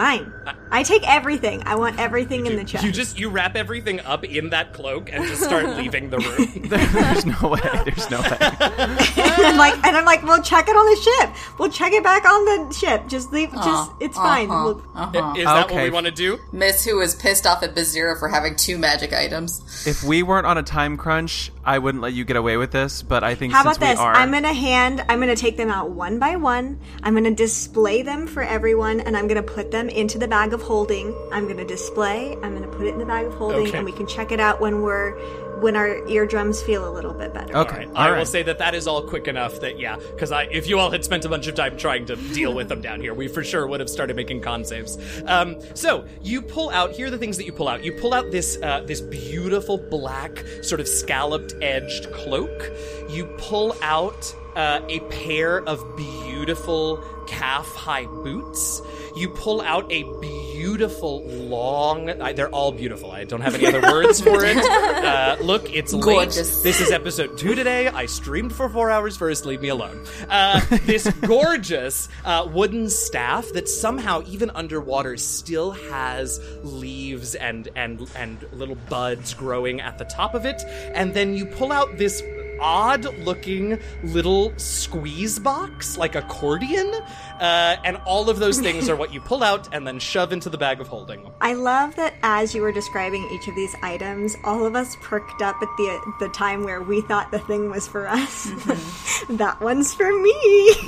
[0.00, 0.32] Mine.
[0.46, 1.62] Uh, I take everything.
[1.66, 2.82] I want everything in the chest.
[2.82, 6.68] You just you wrap everything up in that cloak and just start leaving the room.
[6.70, 7.60] There's no way.
[7.84, 8.38] There's no way.
[8.40, 8.40] and
[9.44, 11.58] I'm like, and I'm like, we'll check it on the ship.
[11.58, 13.08] We'll check it back on the ship.
[13.08, 13.50] Just leave.
[13.50, 13.96] Just uh-huh.
[14.00, 14.50] it's fine.
[14.50, 14.64] Uh-huh.
[14.64, 15.34] We'll, uh-huh.
[15.36, 16.38] Is that what we want to do?
[16.50, 19.86] Miss who was pissed off at Bizdira for having two magic items.
[19.86, 23.02] If we weren't on a time crunch, I wouldn't let you get away with this.
[23.02, 23.98] But I think How since about this?
[23.98, 25.04] we are, I'm gonna hand.
[25.10, 26.80] I'm gonna take them out one by one.
[27.02, 30.62] I'm gonna display them for everyone, and I'm gonna put them into the bag of
[30.62, 31.14] holding.
[31.32, 32.36] I'm gonna display.
[32.42, 33.76] I'm gonna put it in the bag of holding, Okay.
[33.78, 35.18] and we can check it out when we're
[35.60, 37.54] when our eardrums feel a little bit better.
[37.54, 37.86] okay.
[37.94, 38.26] I all will right.
[38.26, 41.04] say that that is all quick enough that yeah, because I if you all had
[41.04, 43.66] spent a bunch of time trying to deal with them down here, we for sure
[43.66, 44.96] would have started making con saves.
[45.26, 46.92] Um, so you pull out.
[46.92, 47.84] Here are the things that you pull out.
[47.84, 52.70] You pull out this uh, this beautiful black sort of scalloped edged cloak.
[53.10, 58.82] You pull out uh, a pair of beautiful calf high boots.
[59.16, 62.10] You pull out a beautiful long.
[62.20, 63.10] I, they're all beautiful.
[63.10, 64.56] I don't have any other words for it.
[65.00, 66.56] Uh, look, it's Gorgeous.
[66.58, 66.62] late.
[66.64, 67.88] This is episode two today.
[67.88, 69.46] I streamed for four hours first.
[69.46, 70.04] Leave me alone.
[70.28, 78.08] Uh, this gorgeous uh, wooden staff that somehow, even underwater, still has leaves and and
[78.14, 80.62] and little buds growing at the top of it.
[80.94, 82.22] And then you pull out this
[82.60, 86.92] odd looking little squeeze box like accordion
[87.40, 90.50] uh, and all of those things are what you pull out and then shove into
[90.50, 94.36] the bag of holding I love that as you were describing each of these items,
[94.44, 97.88] all of us perked up at the the time where we thought the thing was
[97.88, 98.44] for us.
[99.30, 100.34] that one's for me.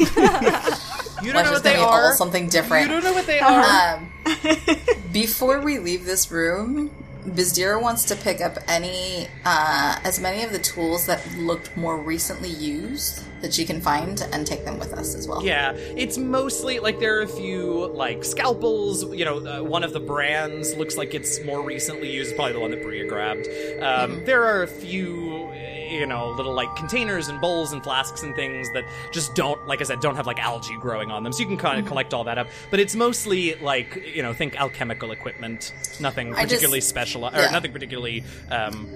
[0.03, 2.83] you don't Like know there's what they gonna be are something different.
[2.87, 4.13] you don't know what they are Um,
[5.13, 6.91] before we leave this room,
[7.27, 11.97] Bizdira wants to pick up any, uh, as many of the tools that looked more
[11.97, 15.45] recently used that she can find and take them with us as well.
[15.45, 19.05] Yeah, it's mostly like there are a few like scalpels.
[19.15, 22.61] You know, uh, one of the brands looks like it's more recently used, probably the
[22.61, 23.47] one that Bria grabbed.
[23.81, 25.51] Um, There are a few,
[25.93, 29.81] you know, little like containers and bowls and flasks and things that just don't, like
[29.81, 31.33] I said, don't have like algae growing on them.
[31.33, 32.49] So you can kind of collect all that up.
[32.71, 35.73] But it's mostly like you know, think alchemical equipment.
[36.01, 37.51] Nothing I just- particularly special, or yeah.
[37.51, 38.25] nothing particularly.
[38.51, 38.89] Um,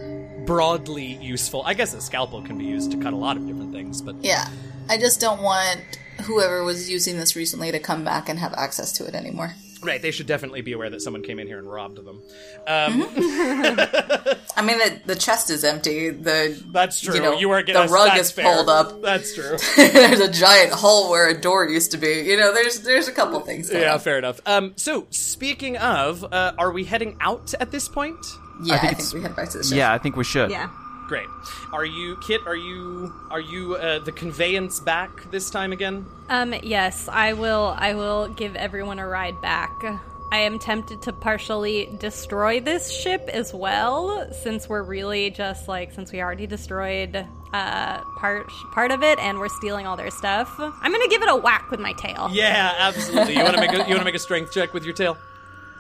[0.47, 3.73] broadly useful i guess a scalpel can be used to cut a lot of different
[3.73, 4.47] things but Yeah.
[4.89, 5.81] I just don't want
[6.23, 9.55] whoever was using this recently to come back and have access to it anymore.
[9.87, 12.21] Right, they should definitely be aware that someone came in here and robbed them.
[12.67, 13.03] Um,
[14.57, 16.11] I mean, the, the chest is empty.
[16.11, 17.15] The That's true.
[17.15, 18.45] You, You, know, are getting the rug is fair.
[18.45, 19.01] pulled up.
[19.01, 19.57] That's true.
[19.77, 22.23] there's a giant hole where a door used to be.
[22.23, 23.73] You know, there's there's a couple things.
[23.73, 24.01] Yeah, on.
[24.01, 24.41] fair enough.
[24.47, 28.19] Um, so speaking of, uh, are we heading out at this point?
[28.63, 28.75] yeah.
[28.75, 29.77] I think think, we head back to the ship.
[29.77, 30.51] Yeah, I think we should.
[30.51, 30.71] yeah.
[31.09, 31.29] Great.
[31.73, 32.41] Are you Kit?
[32.47, 36.05] Are you are you uh, the conveyance back this time again?
[36.29, 37.75] Um, yes, I will.
[37.77, 39.71] I will give everyone a ride back.
[40.33, 45.93] I am tempted to partially destroy this ship as well, since we're really just like
[45.93, 50.53] since we already destroyed uh, part part of it, and we're stealing all their stuff.
[50.59, 52.29] I'm gonna give it a whack with my tail.
[52.33, 53.37] Yeah, absolutely.
[53.37, 55.17] You want to make a, you want to make a strength check with your tail?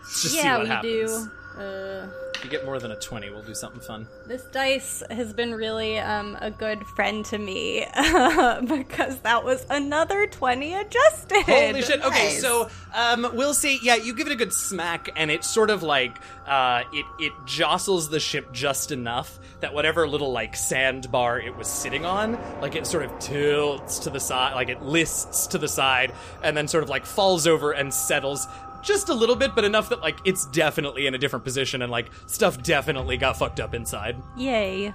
[0.05, 1.25] Just see Yeah, what we happens.
[1.27, 1.31] do.
[1.59, 4.07] Uh, If you get more than a twenty, we'll do something fun.
[4.27, 10.27] This dice has been really um, a good friend to me because that was another
[10.27, 11.42] 20 adjusted.
[11.45, 12.01] Holy shit!
[12.05, 12.40] Okay, Nice.
[12.42, 13.79] so um, we'll see.
[13.83, 17.33] Yeah, you give it a good smack, and it sort of like uh, it it
[17.47, 22.75] jostles the ship just enough that whatever little like sandbar it was sitting on, like
[22.77, 26.69] it sort of tilts to the side, like it lists to the side, and then
[26.69, 28.47] sort of like falls over and settles.
[28.87, 31.90] Just a little bit, but enough that like it's definitely in a different position, and
[31.90, 34.16] like stuff definitely got fucked up inside.
[34.37, 34.92] Yay.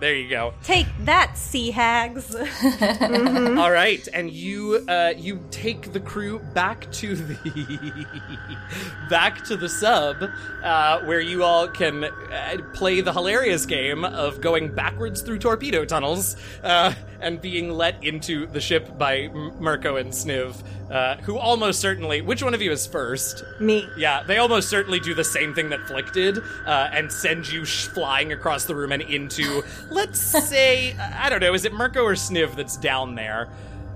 [0.00, 0.54] there you go.
[0.64, 2.34] Take that, sea hags.
[2.34, 7.36] All right, and you uh, you take the crew back to the
[9.10, 10.16] back to the sub,
[10.64, 15.84] uh, where you all can uh, play the hilarious game of going backwards through torpedo
[15.84, 20.56] tunnels uh, and being let into the ship by M- Mirko and Sniv,
[20.90, 22.20] uh, who almost certainly.
[22.20, 23.27] Which one of you is first?
[23.58, 23.88] Me.
[23.96, 27.64] Yeah, they almost certainly do the same thing that Flick did, uh, and send you
[27.64, 32.02] sh- flying across the room and into, let's say, I don't know, is it Mirko
[32.04, 33.48] or Sniv that's down there?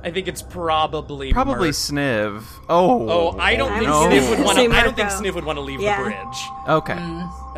[0.04, 1.74] I think it's probably Probably Mirk.
[1.76, 2.44] Sniv.
[2.68, 3.08] Oh.
[3.08, 4.74] Oh, I don't think was gonna Sniv would want say to.
[4.74, 5.22] I don't think Mirko.
[5.22, 5.98] Sniv would want to leave Yeah.
[5.98, 6.48] the bridge.
[6.68, 6.92] Okay.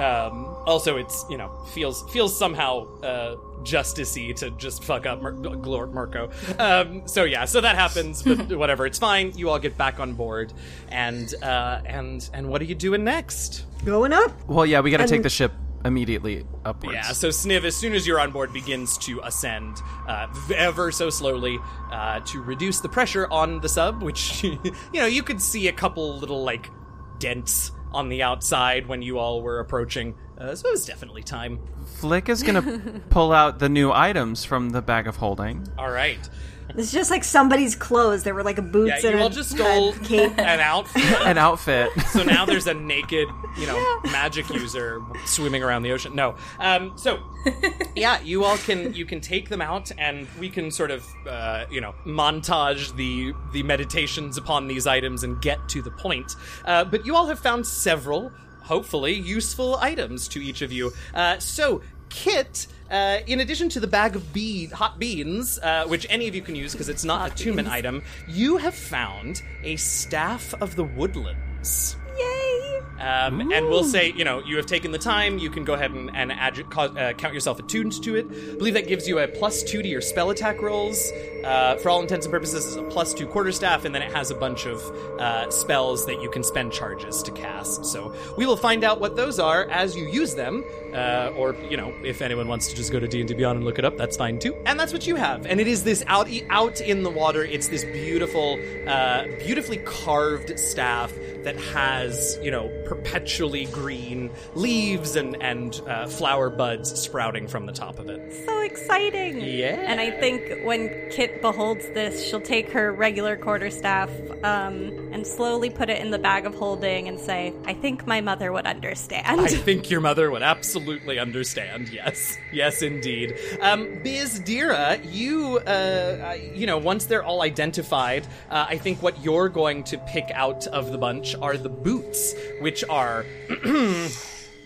[0.02, 5.32] Um, also, it's you know feels feels somehow uh, justicey to just fuck up Mir-
[5.34, 6.30] Glor- Mirko.
[6.58, 9.32] Um, so yeah, so that happens, but whatever, it's fine.
[9.36, 10.52] You all get back on board,
[10.90, 13.64] and uh, and and what are you doing next?
[13.84, 14.32] Going up.
[14.48, 15.52] Well, yeah, we got to take And- the ship
[15.84, 16.94] immediately upwards.
[16.94, 19.78] Yeah, so Sniv, as soon as you're on board, begins to ascend
[20.08, 21.58] uh, ever so slowly
[21.92, 24.60] uh, to reduce the pressure on the sub, which, you
[24.94, 26.70] know, you could see a couple little, like,
[27.18, 30.14] dents on the outside when you all were approaching.
[30.36, 31.60] Uh, so it was definitely time.
[31.96, 32.62] Flick is gonna
[33.10, 35.66] pull out the new items from the bag of holding.
[35.78, 36.28] All right.
[36.76, 38.22] It's just like somebody's clothes.
[38.24, 40.32] There were like Yeah, boots you and all a, just stole a cape.
[40.38, 41.02] an outfit.
[41.22, 41.90] An outfit.
[42.10, 46.14] So now there's a naked, you know, magic user swimming around the ocean.
[46.14, 46.36] No.
[46.58, 47.22] Um, so
[47.94, 51.66] yeah, you all can you can take them out, and we can sort of uh,
[51.70, 56.34] you know montage the the meditations upon these items and get to the point.
[56.64, 60.92] Uh, but you all have found several, hopefully, useful items to each of you.
[61.14, 62.66] Uh, so Kit.
[62.90, 66.42] Uh, in addition to the bag of bead, hot beans, uh, which any of you
[66.42, 70.84] can use because it's not a attunement item, you have found a staff of the
[70.84, 71.96] woodlands.
[72.18, 72.80] Yay!
[73.00, 75.38] Um, and we'll say, you know, you have taken the time.
[75.38, 76.32] You can go ahead and, and
[76.70, 78.26] co- uh, count yourself attuned to it.
[78.30, 81.10] I believe that gives you a plus two to your spell attack rolls.
[81.44, 84.30] Uh, for all intents and purposes, it's a plus two quarterstaff, and then it has
[84.30, 84.80] a bunch of
[85.18, 87.84] uh, spells that you can spend charges to cast.
[87.84, 90.64] So we will find out what those are as you use them.
[90.94, 93.56] Uh, or you know, if anyone wants to just go to D and D Beyond
[93.56, 94.54] and look it up, that's fine too.
[94.64, 95.44] And that's what you have.
[95.46, 97.44] And it is this out out in the water.
[97.44, 105.40] It's this beautiful, uh, beautifully carved staff that has you know perpetually green leaves and
[105.42, 108.32] and uh, flower buds sprouting from the top of it.
[108.46, 109.40] So exciting!
[109.40, 109.76] Yeah.
[109.86, 114.10] And I think when Kit beholds this, she'll take her regular quarterstaff
[114.42, 118.20] um, and slowly put it in the bag of holding and say, "I think my
[118.20, 120.83] mother would understand." I think your mother would absolutely
[121.18, 121.88] understand.
[121.88, 123.38] Yes, yes, indeed.
[123.60, 129.22] Um, Biz Bizdira, you, uh, you know, once they're all identified, uh, I think what
[129.22, 133.24] you're going to pick out of the bunch are the boots, which are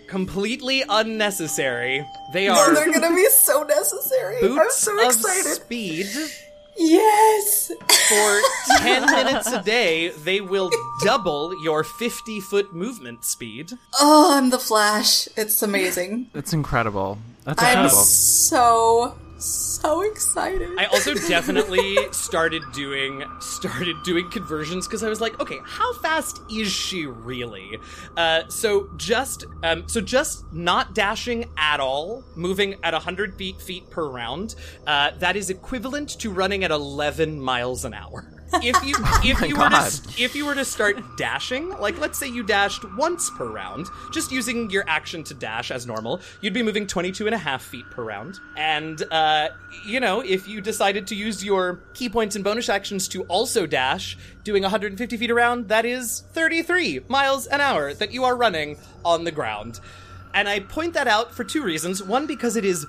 [0.07, 2.05] completely unnecessary.
[2.33, 4.39] They are they're gonna be so necessary.
[4.43, 5.55] I'm boots so of excited.
[5.55, 6.07] speed.
[6.79, 7.73] Yes.
[8.09, 8.41] For
[8.79, 10.71] 10 minutes a day, they will
[11.03, 13.73] double your 50 foot movement speed.
[14.01, 15.29] Oh, I'm the Flash.
[15.37, 16.31] It's amazing.
[16.33, 17.19] That's incredible.
[17.45, 17.97] That's I'm incredible.
[18.05, 20.71] so so excited.
[20.79, 26.43] I also definitely started doing started doing conversions because I was like, okay, how fast
[26.51, 27.79] is she really?
[28.17, 33.89] Uh, so just um, so just not dashing at all, moving at hundred feet feet
[33.91, 34.55] per round.
[34.87, 38.38] Uh, that is equivalent to running at eleven miles an hour.
[38.55, 38.95] If you
[39.31, 42.43] if my you were to if you were to start dashing, like let's say you
[42.43, 46.87] dashed once per round, just using your action to dash as normal, you'd be moving
[46.87, 48.39] 22 and a half feet per round.
[48.57, 49.51] And, uh,
[49.85, 53.67] you know, if you decided to use your ki points and bonus actions to also
[53.67, 58.79] dash, doing 150 feet around, that is 33 miles an hour that you are running
[59.05, 59.81] on the ground.
[60.35, 62.03] And I point that out for two reasons.
[62.03, 62.87] One, because it is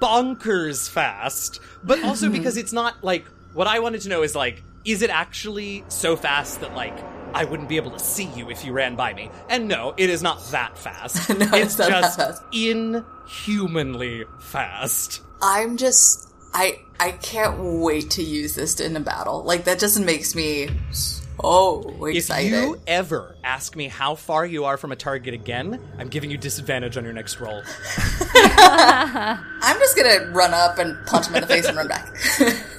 [0.00, 4.62] bonkers fast, but also because it's not like what I wanted to know is like,
[4.84, 6.96] is it actually so fast that like
[7.32, 9.30] I wouldn't be able to see you if you ran by me?
[9.48, 11.28] And no, it is not that fast.
[11.38, 12.42] No, it's it's just fast.
[12.52, 15.22] inhumanly fast.
[15.42, 19.42] I'm just I I can't wait to use this in a battle.
[19.44, 22.52] Like that just makes me so excited.
[22.52, 26.30] If you ever ask me how far you are from a target again, I'm giving
[26.30, 27.62] you disadvantage on your next roll.
[28.34, 32.14] I'm just gonna run up and punch him in the face and run back.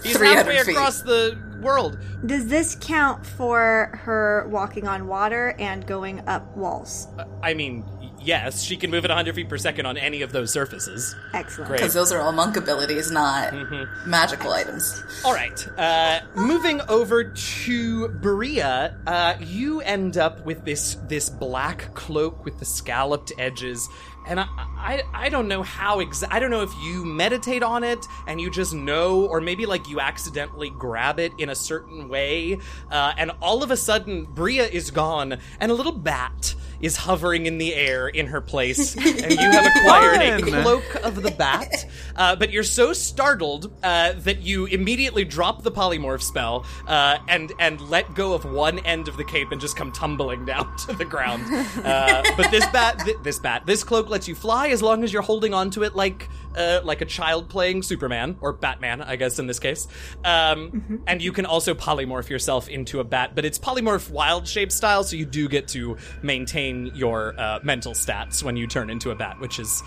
[0.03, 0.71] He's 300 halfway feet.
[0.75, 1.97] across the world.
[2.25, 7.07] Does this count for her walking on water and going up walls?
[7.43, 7.83] I mean,
[8.21, 11.15] yes, she can move at 100 feet per second on any of those surfaces.
[11.33, 11.71] Excellent.
[11.71, 14.09] Because those are all monk abilities, not Mm-hmm.
[14.09, 15.03] magical items.
[15.25, 15.67] All right.
[15.77, 22.59] Uh, moving over to Bria, uh, you end up with this this black cloak with
[22.59, 23.87] the scalloped edges,
[24.25, 24.47] and I
[24.77, 28.41] I, I don't know how exa- I don't know if you meditate on it and
[28.41, 32.57] you just know, or maybe like you accidentally grab it in a certain way,
[32.89, 37.45] uh, and all of a sudden Bria is gone, and a little bat is hovering
[37.45, 41.85] in the air in her place, and you have acquired a cloak of the bat,
[42.15, 47.51] uh, but you're so startled uh, that you immediately drop the polymorph spell uh, and
[47.59, 50.93] and let go of one end of the cape and just come tumbling down to
[50.93, 51.43] the ground.
[51.85, 55.11] Uh, but this bat, th- this bat, this cloak lets you fly as long as
[55.13, 59.39] you're holding onto it like uh, like a child playing Superman or Batman, I guess
[59.39, 59.87] in this case.
[60.25, 64.71] Um, And you can also polymorph yourself into a bat, but it's polymorph wild shape
[64.71, 69.11] style, so you do get to maintain your uh, mental stats when you turn into
[69.11, 69.83] a bat, which is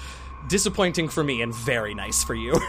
[0.48, 2.54] disappointing for me and very nice for you.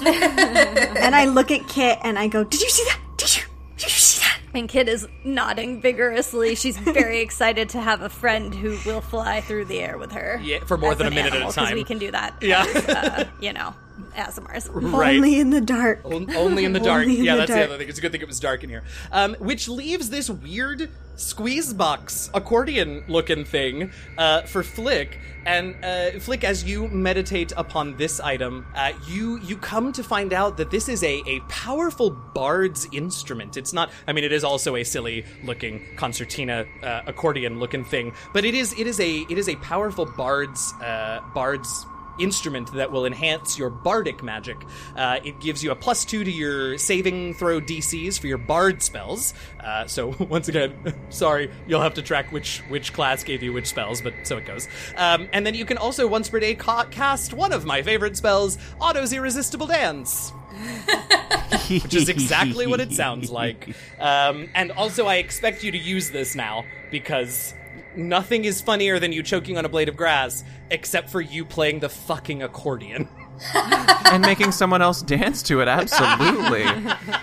[0.00, 3.00] And I look at Kit and I go, "Did you see that?
[3.16, 3.42] Did you?
[3.76, 6.54] Did you see that?" And Kit is nodding vigorously.
[6.54, 10.40] She's very excited to have a friend who will fly through the air with her.
[10.42, 11.74] Yeah, for more as than a an minute at a time.
[11.74, 12.34] we can do that.
[12.40, 12.64] Yeah.
[12.64, 13.74] as, uh, you know,
[14.18, 14.68] ASMRs.
[14.98, 15.16] Right.
[15.16, 16.04] Only in the dark.
[16.04, 17.04] On- Only in the dark.
[17.06, 17.60] In yeah, the that's dark.
[17.60, 17.88] the other thing.
[17.88, 18.82] It's a good thing it was dark in here.
[19.12, 25.18] Um, which leaves this weird squeeze box accordion looking thing uh, for Flick.
[25.46, 30.32] And uh, Flick, as you meditate upon this item, uh, you you come to find
[30.32, 33.56] out that this is a, a powerful bard's instrument.
[33.56, 33.90] It's not.
[34.06, 38.54] I mean, it is also a silly looking concertina uh, accordion looking thing, but it
[38.54, 41.86] is it is a it is a powerful bard's uh, bard's
[42.18, 44.56] instrument that will enhance your bardic magic.
[44.96, 48.82] Uh, it gives you a plus two to your saving throw DCs for your bard
[48.82, 49.34] spells.
[49.60, 50.74] Uh, so once again,
[51.10, 54.44] sorry, you'll have to track which which class gave you which spells, but so it
[54.44, 54.68] goes.
[54.96, 58.16] Um, and then you can also once per day ca- cast one of my favorite
[58.16, 60.32] spells, Otto's Irresistible Dance.
[61.68, 63.74] Which is exactly what it sounds like.
[64.00, 67.54] Um, and also, I expect you to use this now because
[67.98, 71.80] nothing is funnier than you choking on a blade of grass, except for you playing
[71.80, 73.08] the fucking accordion.
[73.54, 75.68] and making someone else dance to it.
[75.68, 76.64] Absolutely.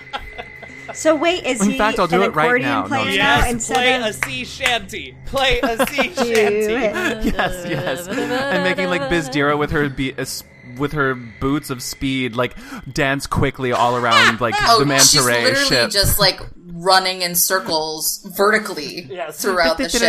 [0.94, 2.82] So wait, is In he fact, I'll do it right accordion now.
[2.84, 5.18] No, player now Yes, instead play of a sea shanty.
[5.26, 7.28] Play a sea shanty.
[7.28, 8.08] yes, yes.
[8.08, 10.44] And making like Bizdira with her be- uh, s-
[10.78, 12.56] with her boots of speed, like
[12.94, 15.92] dance quickly all around like Oh, the she's manta ray literally ship.
[15.92, 16.40] just like
[16.78, 19.42] running in circles vertically Yes.
[19.42, 20.02] throughout the ship.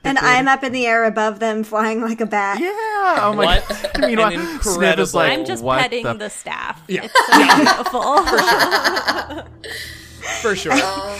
[0.04, 2.58] And I'm up in the air above them, flying like a bat.
[2.60, 2.70] Yeah.
[2.72, 4.00] Oh my What god.
[4.00, 6.82] Meanwhile, an Sniv incredible- like, I'm just what petting the the, staff.
[6.88, 7.04] Yeah.
[7.04, 8.24] It's so beautiful.
[10.42, 10.74] For sure.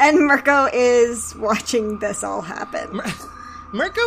[0.00, 3.00] And Mirko is watching this all happen.
[3.72, 4.00] Mirko,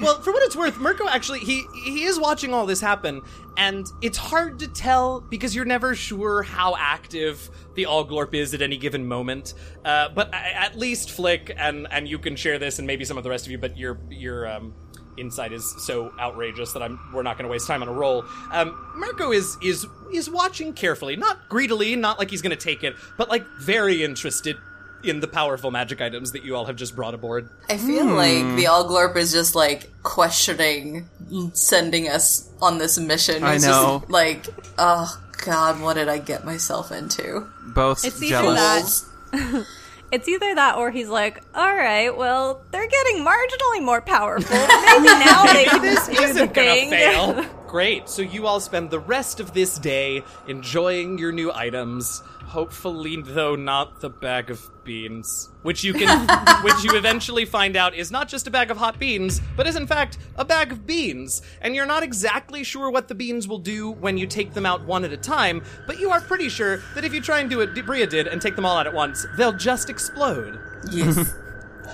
[0.00, 3.22] well, for what it's worth, Mirko actually he he is watching all this happen,
[3.56, 8.62] and it's hard to tell because you're never sure how active the Allglorp is at
[8.62, 9.54] any given moment.
[9.84, 13.24] Uh, but at least Flick and and you can share this, and maybe some of
[13.24, 13.58] the rest of you.
[13.58, 14.74] But your your um,
[15.16, 18.24] insight is so outrageous that I'm we're not going to waste time on a roll.
[18.50, 22.82] Um, Mirko is is is watching carefully, not greedily, not like he's going to take
[22.82, 24.56] it, but like very interested
[25.04, 27.48] in the powerful magic items that you all have just brought aboard.
[27.68, 28.14] I feel hmm.
[28.14, 31.08] like the Allglorp is just like questioning
[31.54, 33.42] sending us on this mission.
[33.42, 34.00] I It's know.
[34.00, 34.46] Just, like,
[34.78, 37.46] oh god, what did I get myself into?
[37.74, 39.06] both It's either jealous.
[39.32, 39.66] that-
[40.12, 44.54] It's either that or he's like, all right, well, they're getting marginally more powerful.
[44.84, 46.90] Maybe now they can this do isn't gonna thing.
[46.90, 47.46] fail.
[47.66, 48.10] Great.
[48.10, 52.22] So you all spend the rest of this day enjoying your new items.
[52.44, 56.28] Hopefully, though, not the bag of beans, which you can,
[56.62, 59.76] which you eventually find out is not just a bag of hot beans, but is
[59.76, 61.42] in fact a bag of beans.
[61.60, 64.84] And you're not exactly sure what the beans will do when you take them out
[64.84, 67.58] one at a time, but you are pretty sure that if you try and do
[67.58, 70.58] what Bria did and take them all out at once, they'll just explode.
[70.90, 71.34] Yes.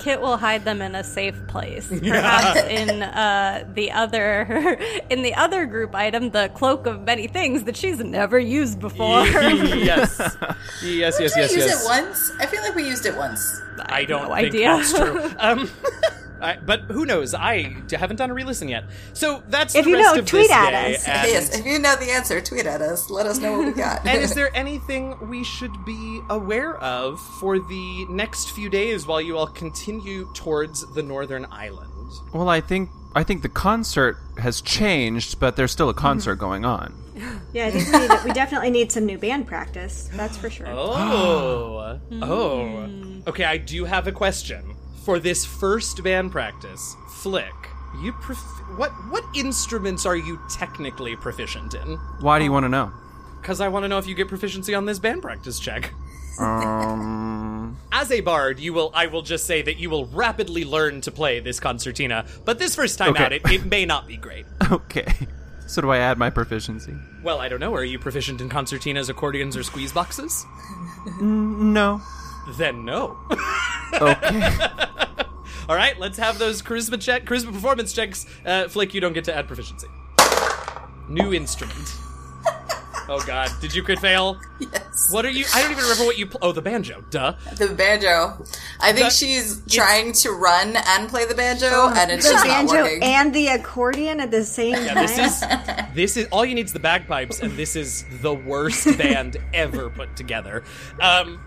[0.01, 4.43] Kit will hide them in a safe place, perhaps in uh, the other
[5.11, 9.27] in the other group item, the cloak of many things that she's never used before.
[9.27, 10.19] yes.
[10.19, 11.85] Yes, yes, Did yes, we use yes.
[11.85, 12.33] it once?
[12.41, 13.61] I feel like we used it once.
[13.87, 14.69] I don't no think idea.
[14.77, 15.31] that's true.
[15.39, 15.71] Um,
[16.41, 17.35] I, but who knows?
[17.35, 18.85] I haven't done a re-listen yet.
[19.13, 21.09] So that's If the you rest know, of tweet this at day, us.
[21.09, 23.11] And, yes, if you know the answer, tweet at us.
[23.11, 24.07] Let us know what we got.
[24.07, 29.21] and is there anything we should be aware of for the next few days while
[29.21, 31.93] you all continue towards the northern island?
[32.33, 36.01] Well, I think I think the concert has changed, but there's still a mm-hmm.
[36.01, 36.95] concert going on.
[37.53, 40.11] Yeah, I think we, need, we definitely need some new band practice.
[40.13, 40.67] That's for sure.
[40.71, 42.89] Oh, oh.
[43.27, 46.97] Okay, I do have a question for this first band practice.
[47.09, 47.53] Flick,
[48.03, 48.39] you prof-
[48.77, 51.97] what what instruments are you technically proficient in?
[52.21, 52.93] Why do you want to know?
[53.41, 55.93] Because I want to know if you get proficiency on this band practice check.
[56.41, 58.91] Um, As a bard, you will.
[58.95, 62.27] I will just say that you will rapidly learn to play this concertina.
[62.45, 63.25] But this first time Okay.
[63.25, 64.45] out, it, it may not be great.
[64.71, 65.13] okay.
[65.67, 66.95] So do I add my proficiency?
[67.23, 67.75] Well, I don't know.
[67.75, 70.47] Are you proficient in concertinas, accordions, or squeeze boxes?
[71.21, 72.01] No.
[72.57, 73.19] Then no.
[73.95, 74.53] Okay.
[75.69, 78.25] All right, let's have those charisma check, charisma performance checks.
[78.45, 79.89] Uh, Flick, you don't get to add proficiency.
[81.09, 81.97] New instrument.
[83.11, 84.39] Oh God, did you crit fail?
[84.61, 85.09] yes.
[85.11, 85.47] What are you?
[85.55, 86.27] I don't even remember what you.
[86.27, 87.03] Pl- oh, the banjo.
[87.09, 87.37] Duh.
[87.57, 88.37] The banjo.
[88.83, 92.47] I think That- she's trying to run and play the banjo, and it's the just
[92.47, 93.03] not banjo working.
[93.03, 95.07] and the accordion at the same Yeah, time.
[95.07, 95.45] this is
[95.95, 99.89] this is all you need is the bagpipes, and this is the worst band ever
[99.89, 100.63] put together.
[101.01, 101.41] Um,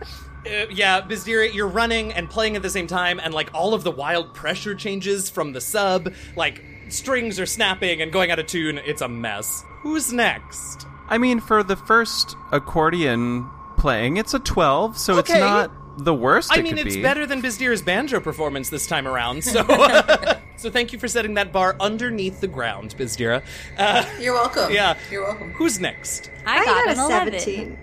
[0.46, 3.84] uh, yeah, Bizdira, you're running and playing at the same time, and like all of
[3.84, 8.48] the wild pressure changes from the sub, like strings are snapping and going out of
[8.48, 8.80] tune.
[8.80, 9.64] It's a mess.
[9.82, 10.88] Who's next?
[11.08, 16.52] I mean, for the first accordion playing, it's a 12, so it's not the worst
[16.52, 17.02] I it mean, could it's be.
[17.02, 19.44] better than Bizdira's banjo performance this time around.
[19.44, 19.64] So
[20.58, 23.42] So thank you for setting that bar underneath the ground, Bizdira.
[23.80, 24.72] Uh, You're welcome.
[24.72, 24.96] Yeah.
[25.10, 25.52] You're welcome.
[25.54, 26.30] who's next?
[26.46, 27.40] I, I got, got a 11.
[27.40, 27.78] 17.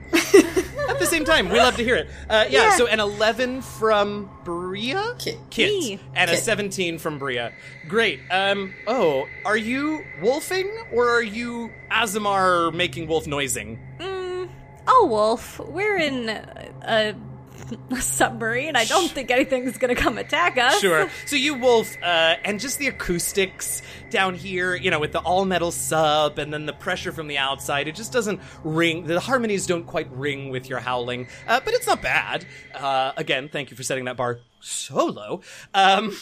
[0.88, 2.08] At the same time, we love to hear it.
[2.30, 2.76] Uh, yeah, Yeah.
[2.76, 5.16] so an 11 from Bria?
[5.18, 5.38] Kit.
[5.50, 5.70] Kit.
[5.70, 6.00] Me.
[6.14, 7.52] And a 17 from Bria.
[7.88, 8.20] Great.
[8.30, 13.80] Um, oh, are you wolfing or are you Azamar making wolf noising?
[14.90, 17.14] Oh, Wolf, we're in a, a
[18.00, 18.76] submarine.
[18.76, 20.80] I don't think anything's gonna come attack us.
[20.80, 21.08] Sure.
[21.26, 25.44] So you wolf, uh, and just the acoustics down here, you know, with the all
[25.44, 29.04] metal sub and then the pressure from the outside, it just doesn't ring.
[29.04, 32.46] The harmonies don't quite ring with your howling, uh, but it's not bad.
[32.74, 35.42] Uh, again, thank you for setting that bar so low.
[35.74, 36.16] Um,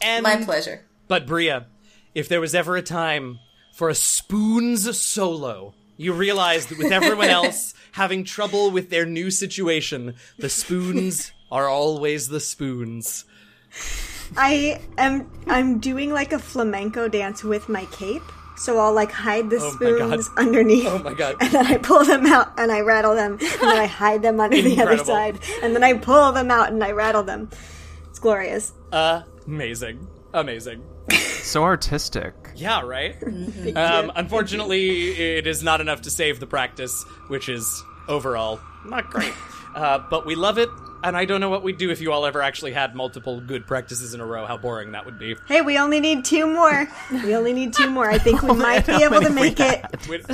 [0.00, 0.84] and My pleasure.
[1.08, 1.66] But Bria,
[2.14, 3.38] if there was ever a time
[3.74, 9.30] for a spoons solo, you realize that with everyone else having trouble with their new
[9.30, 13.24] situation, the spoons are always the spoons.
[14.36, 18.22] I am I'm doing like a flamenco dance with my cape.
[18.56, 20.86] So I'll like hide the Oh spoons underneath.
[20.86, 21.36] Oh my God.
[21.40, 23.32] And then I pull them out and I rattle them.
[23.32, 25.38] And then I hide them under the other side.
[25.62, 27.50] And then I pull them out and I rattle them.
[28.08, 28.72] It's glorious.
[28.92, 30.08] Uh, Amazing.
[30.32, 30.82] Amazing.
[31.42, 32.34] So artistic.
[32.56, 33.16] Yeah, right?
[33.76, 39.32] Um, unfortunately, it is not enough to save the practice, which is overall not great.
[39.76, 40.70] Uh, but we love it,
[41.04, 43.66] and I don't know what we'd do if you all ever actually had multiple good
[43.66, 44.46] practices in a row.
[44.46, 45.36] How boring that would be.
[45.46, 46.88] Hey, we only need two more.
[47.12, 48.08] We only need two more.
[48.10, 49.84] I think we might be able to make it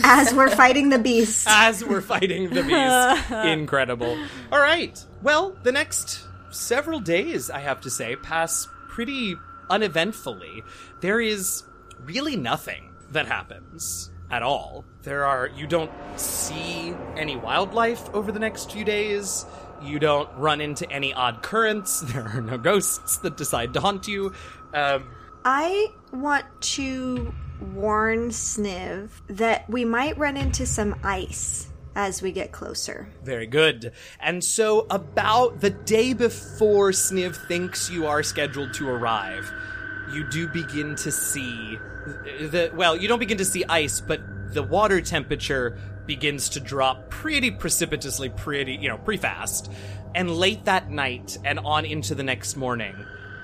[0.05, 1.49] as we're fighting the beast.
[1.51, 3.33] as we're fighting the beast.
[3.49, 4.17] Incredible.
[4.53, 5.05] All right.
[5.23, 9.35] Well, the next several days, I have to say, pass pretty
[9.71, 10.63] uneventfully.
[11.01, 11.65] There is
[12.05, 14.85] really nothing that happens at all.
[15.03, 19.45] There are, you don't see any wildlife over the next few days.
[19.83, 22.01] You don't run into any odd currents.
[22.13, 24.33] There are no ghosts that decide to haunt you.
[24.73, 25.05] Um,
[25.45, 27.35] I want to
[27.75, 33.09] warn Sniv that we might run into some ice as we get closer.
[33.23, 33.93] Very good.
[34.21, 39.53] And so, about the day before Sniv thinks you are scheduled to arrive,
[40.13, 41.79] you do begin to see
[42.41, 42.71] the.
[42.75, 44.21] Well, you don't begin to see ice, but
[44.53, 49.71] the water temperature begins to drop pretty precipitously, pretty, you know, pretty fast.
[50.15, 52.95] And late that night and on into the next morning,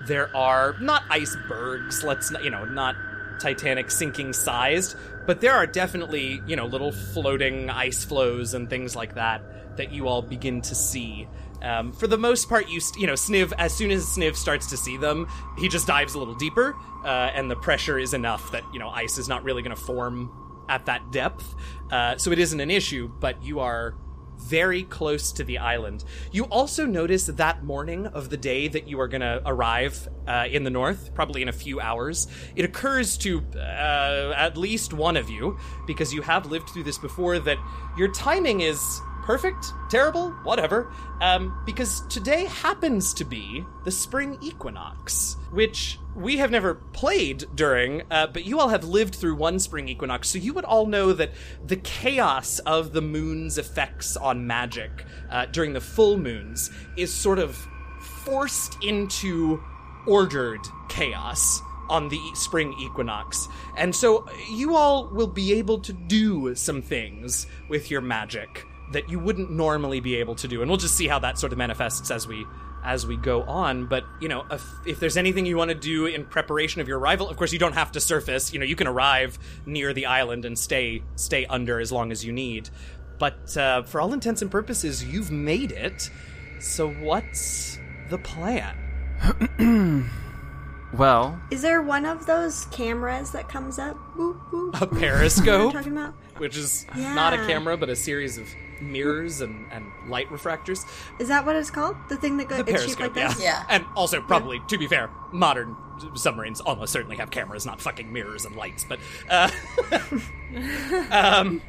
[0.07, 2.97] there are not icebergs, let's not, you know, not
[3.39, 4.97] Titanic sinking sized,
[5.27, 9.93] but there are definitely, you know, little floating ice floes and things like that that
[9.93, 11.29] you all begin to see.
[11.63, 13.53] Um, for the most part, you you know, Sniv.
[13.59, 17.31] As soon as Sniv starts to see them, he just dives a little deeper, uh,
[17.35, 20.31] and the pressure is enough that you know ice is not really going to form
[20.69, 21.55] at that depth.
[21.91, 23.95] Uh, so it isn't an issue, but you are
[24.39, 26.05] very close to the island.
[26.31, 30.47] You also notice that morning of the day that you are going to arrive uh,
[30.49, 35.17] in the north, probably in a few hours, it occurs to uh, at least one
[35.17, 37.59] of you, because you have lived through this before, that
[37.97, 45.37] your timing is perfect, terrible, whatever, um, because today happens to be the spring equinox,
[45.51, 49.87] which we have never played during, uh, but you all have lived through one spring
[49.87, 55.05] equinox, so you would all know that the chaos of the moon's effects on magic
[55.29, 57.55] uh, during the full moons is sort of
[58.25, 59.63] forced into
[60.07, 61.61] ordered chaos
[61.91, 63.47] on the spring equinox.
[63.77, 69.09] And so you all will be able to do some things with your magic that
[69.11, 70.63] you wouldn't normally be able to do.
[70.63, 72.47] And we'll just see how that sort of manifests as we
[72.85, 73.87] as we go on.
[73.87, 76.99] But you know, if, if there's anything you want to do in preparation of your
[76.99, 78.53] arrival, of course you don't have to surface.
[78.53, 82.25] You know, you can arrive near the island and stay stay under as long as
[82.25, 82.71] you need.
[83.19, 86.09] But uh, for all intents and purposes, you've made it.
[86.61, 87.79] So what's
[88.11, 88.77] the plan?
[90.95, 93.95] Well, Is there one of those cameras that comes up?
[94.17, 94.71] Woo, woo.
[94.71, 96.15] A What am periscope, talking about?
[96.39, 98.47] which is not a camera but a series of
[98.81, 100.87] mirrors and, and light refractors.
[101.19, 101.97] Is that what it's called?
[102.09, 103.29] The thing that goes The periscope, like yeah.
[103.29, 103.43] this?
[103.43, 103.65] Yeah.
[103.69, 105.77] And also, probably, to be fair, modern
[106.15, 108.85] submarines almost certainly have cameras, not fucking mirrors and lights.
[108.85, 109.51] But, uh,
[111.11, 111.61] um,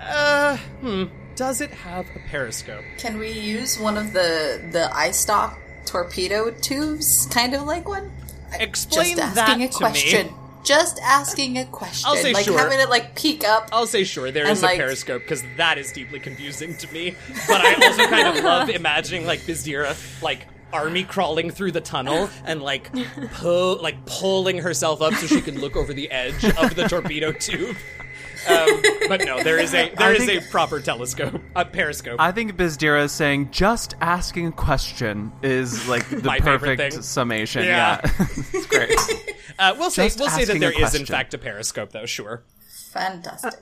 [0.00, 1.04] uh, hmm.
[1.36, 2.84] Does it have a periscope?
[2.98, 5.56] Can we use one of the the eye stock
[5.86, 8.10] torpedo tubes, kind of like one?
[8.58, 10.26] Explain Just that asking a to question.
[10.26, 10.32] me.
[10.64, 12.08] Just asking a question.
[12.08, 12.58] I'll say like sure.
[12.58, 13.68] having it like peek up.
[13.72, 17.14] I'll say sure, There is is a periscope because that is deeply confusing to me.
[17.46, 22.28] But I also kind of love imagining like Bizdira like army crawling through the tunnel
[22.44, 22.90] and like
[23.42, 27.76] like pulling herself up so she can look over the edge of the torpedo tube.
[28.48, 32.16] Um, but no, there is a there I is think- a proper telescope, a periscope.
[32.20, 37.64] I think Bizdira is saying just asking a question is like the perfect summation.
[37.64, 38.00] Yeah.
[38.04, 38.10] Yeah,
[38.52, 38.94] it's great.
[39.58, 42.06] Uh, we'll say we'll say that there is there in fact a periscope, though.
[42.06, 42.42] Sure.
[42.92, 43.54] Fantastic.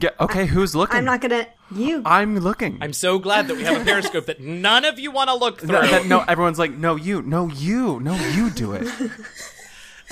[0.00, 0.96] Yeah, okay, who's looking?
[0.96, 1.46] I'm not gonna.
[1.70, 2.02] You.
[2.04, 2.78] I'm looking.
[2.80, 5.60] I'm so glad that we have a periscope that none of you want to look
[5.60, 5.68] through.
[5.72, 8.88] no, that- no, everyone's like, no, you, no, you, no, you do it.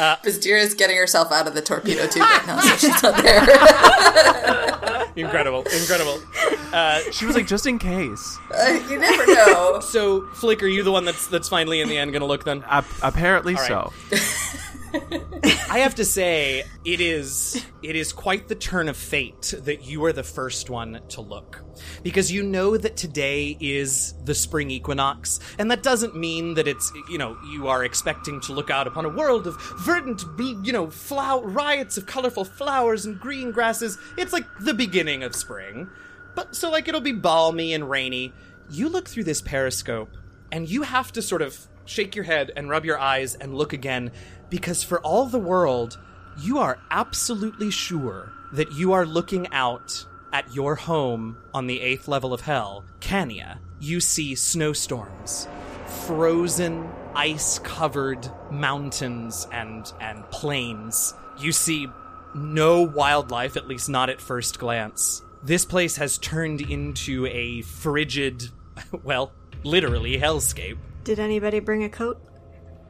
[0.00, 3.22] Uh, Bizdira is getting herself out of the torpedo tube right now, so she's not
[3.22, 5.08] there.
[5.16, 6.22] Incredible, incredible.
[6.72, 8.38] Uh, she was like, just in case.
[8.56, 9.80] Uh, you never know.
[9.80, 12.44] So, Flick, are you the one that's that's finally in the end going to look
[12.44, 12.64] then?
[12.68, 13.68] Ap- apparently right.
[13.68, 13.92] so.
[14.92, 20.04] I have to say, it is it is quite the turn of fate that you
[20.04, 21.64] are the first one to look.
[22.02, 26.92] Because you know that today is the spring equinox, and that doesn't mean that it's
[27.08, 30.22] you know you are expecting to look out upon a world of verdant,
[30.64, 33.98] you know, flower riots of colorful flowers and green grasses.
[34.18, 35.88] It's like the beginning of spring,
[36.34, 38.32] but so like it'll be balmy and rainy.
[38.68, 40.10] You look through this periscope,
[40.50, 43.72] and you have to sort of shake your head and rub your eyes and look
[43.72, 44.12] again
[44.50, 45.98] because for all the world
[46.38, 52.06] you are absolutely sure that you are looking out at your home on the eighth
[52.06, 52.84] level of hell.
[53.00, 55.48] Cania you see snowstorms
[55.90, 61.14] frozen ice covered mountains and and plains.
[61.38, 61.88] You see
[62.34, 65.22] no wildlife at least not at first glance.
[65.42, 68.44] This place has turned into a frigid
[69.02, 69.32] well
[69.64, 70.78] literally hellscape.
[71.04, 72.20] Did anybody bring a coat?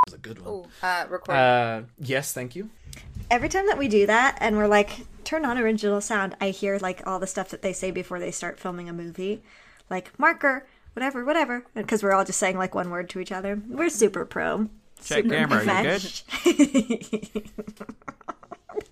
[0.06, 0.66] was a good one.
[0.82, 1.32] Uh, record.
[1.32, 2.70] Uh, yes, thank you.
[3.30, 6.78] Every time that we do that and we're like, turn on original sound, I hear
[6.78, 9.42] like all the stuff that they say before they start filming a movie.
[9.90, 11.64] Like, marker, whatever, whatever.
[11.74, 13.60] Because we're all just saying like one word to each other.
[13.68, 14.68] We're super pro.
[15.02, 16.02] Check super camera, you good?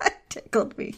[0.00, 0.94] that tickled me.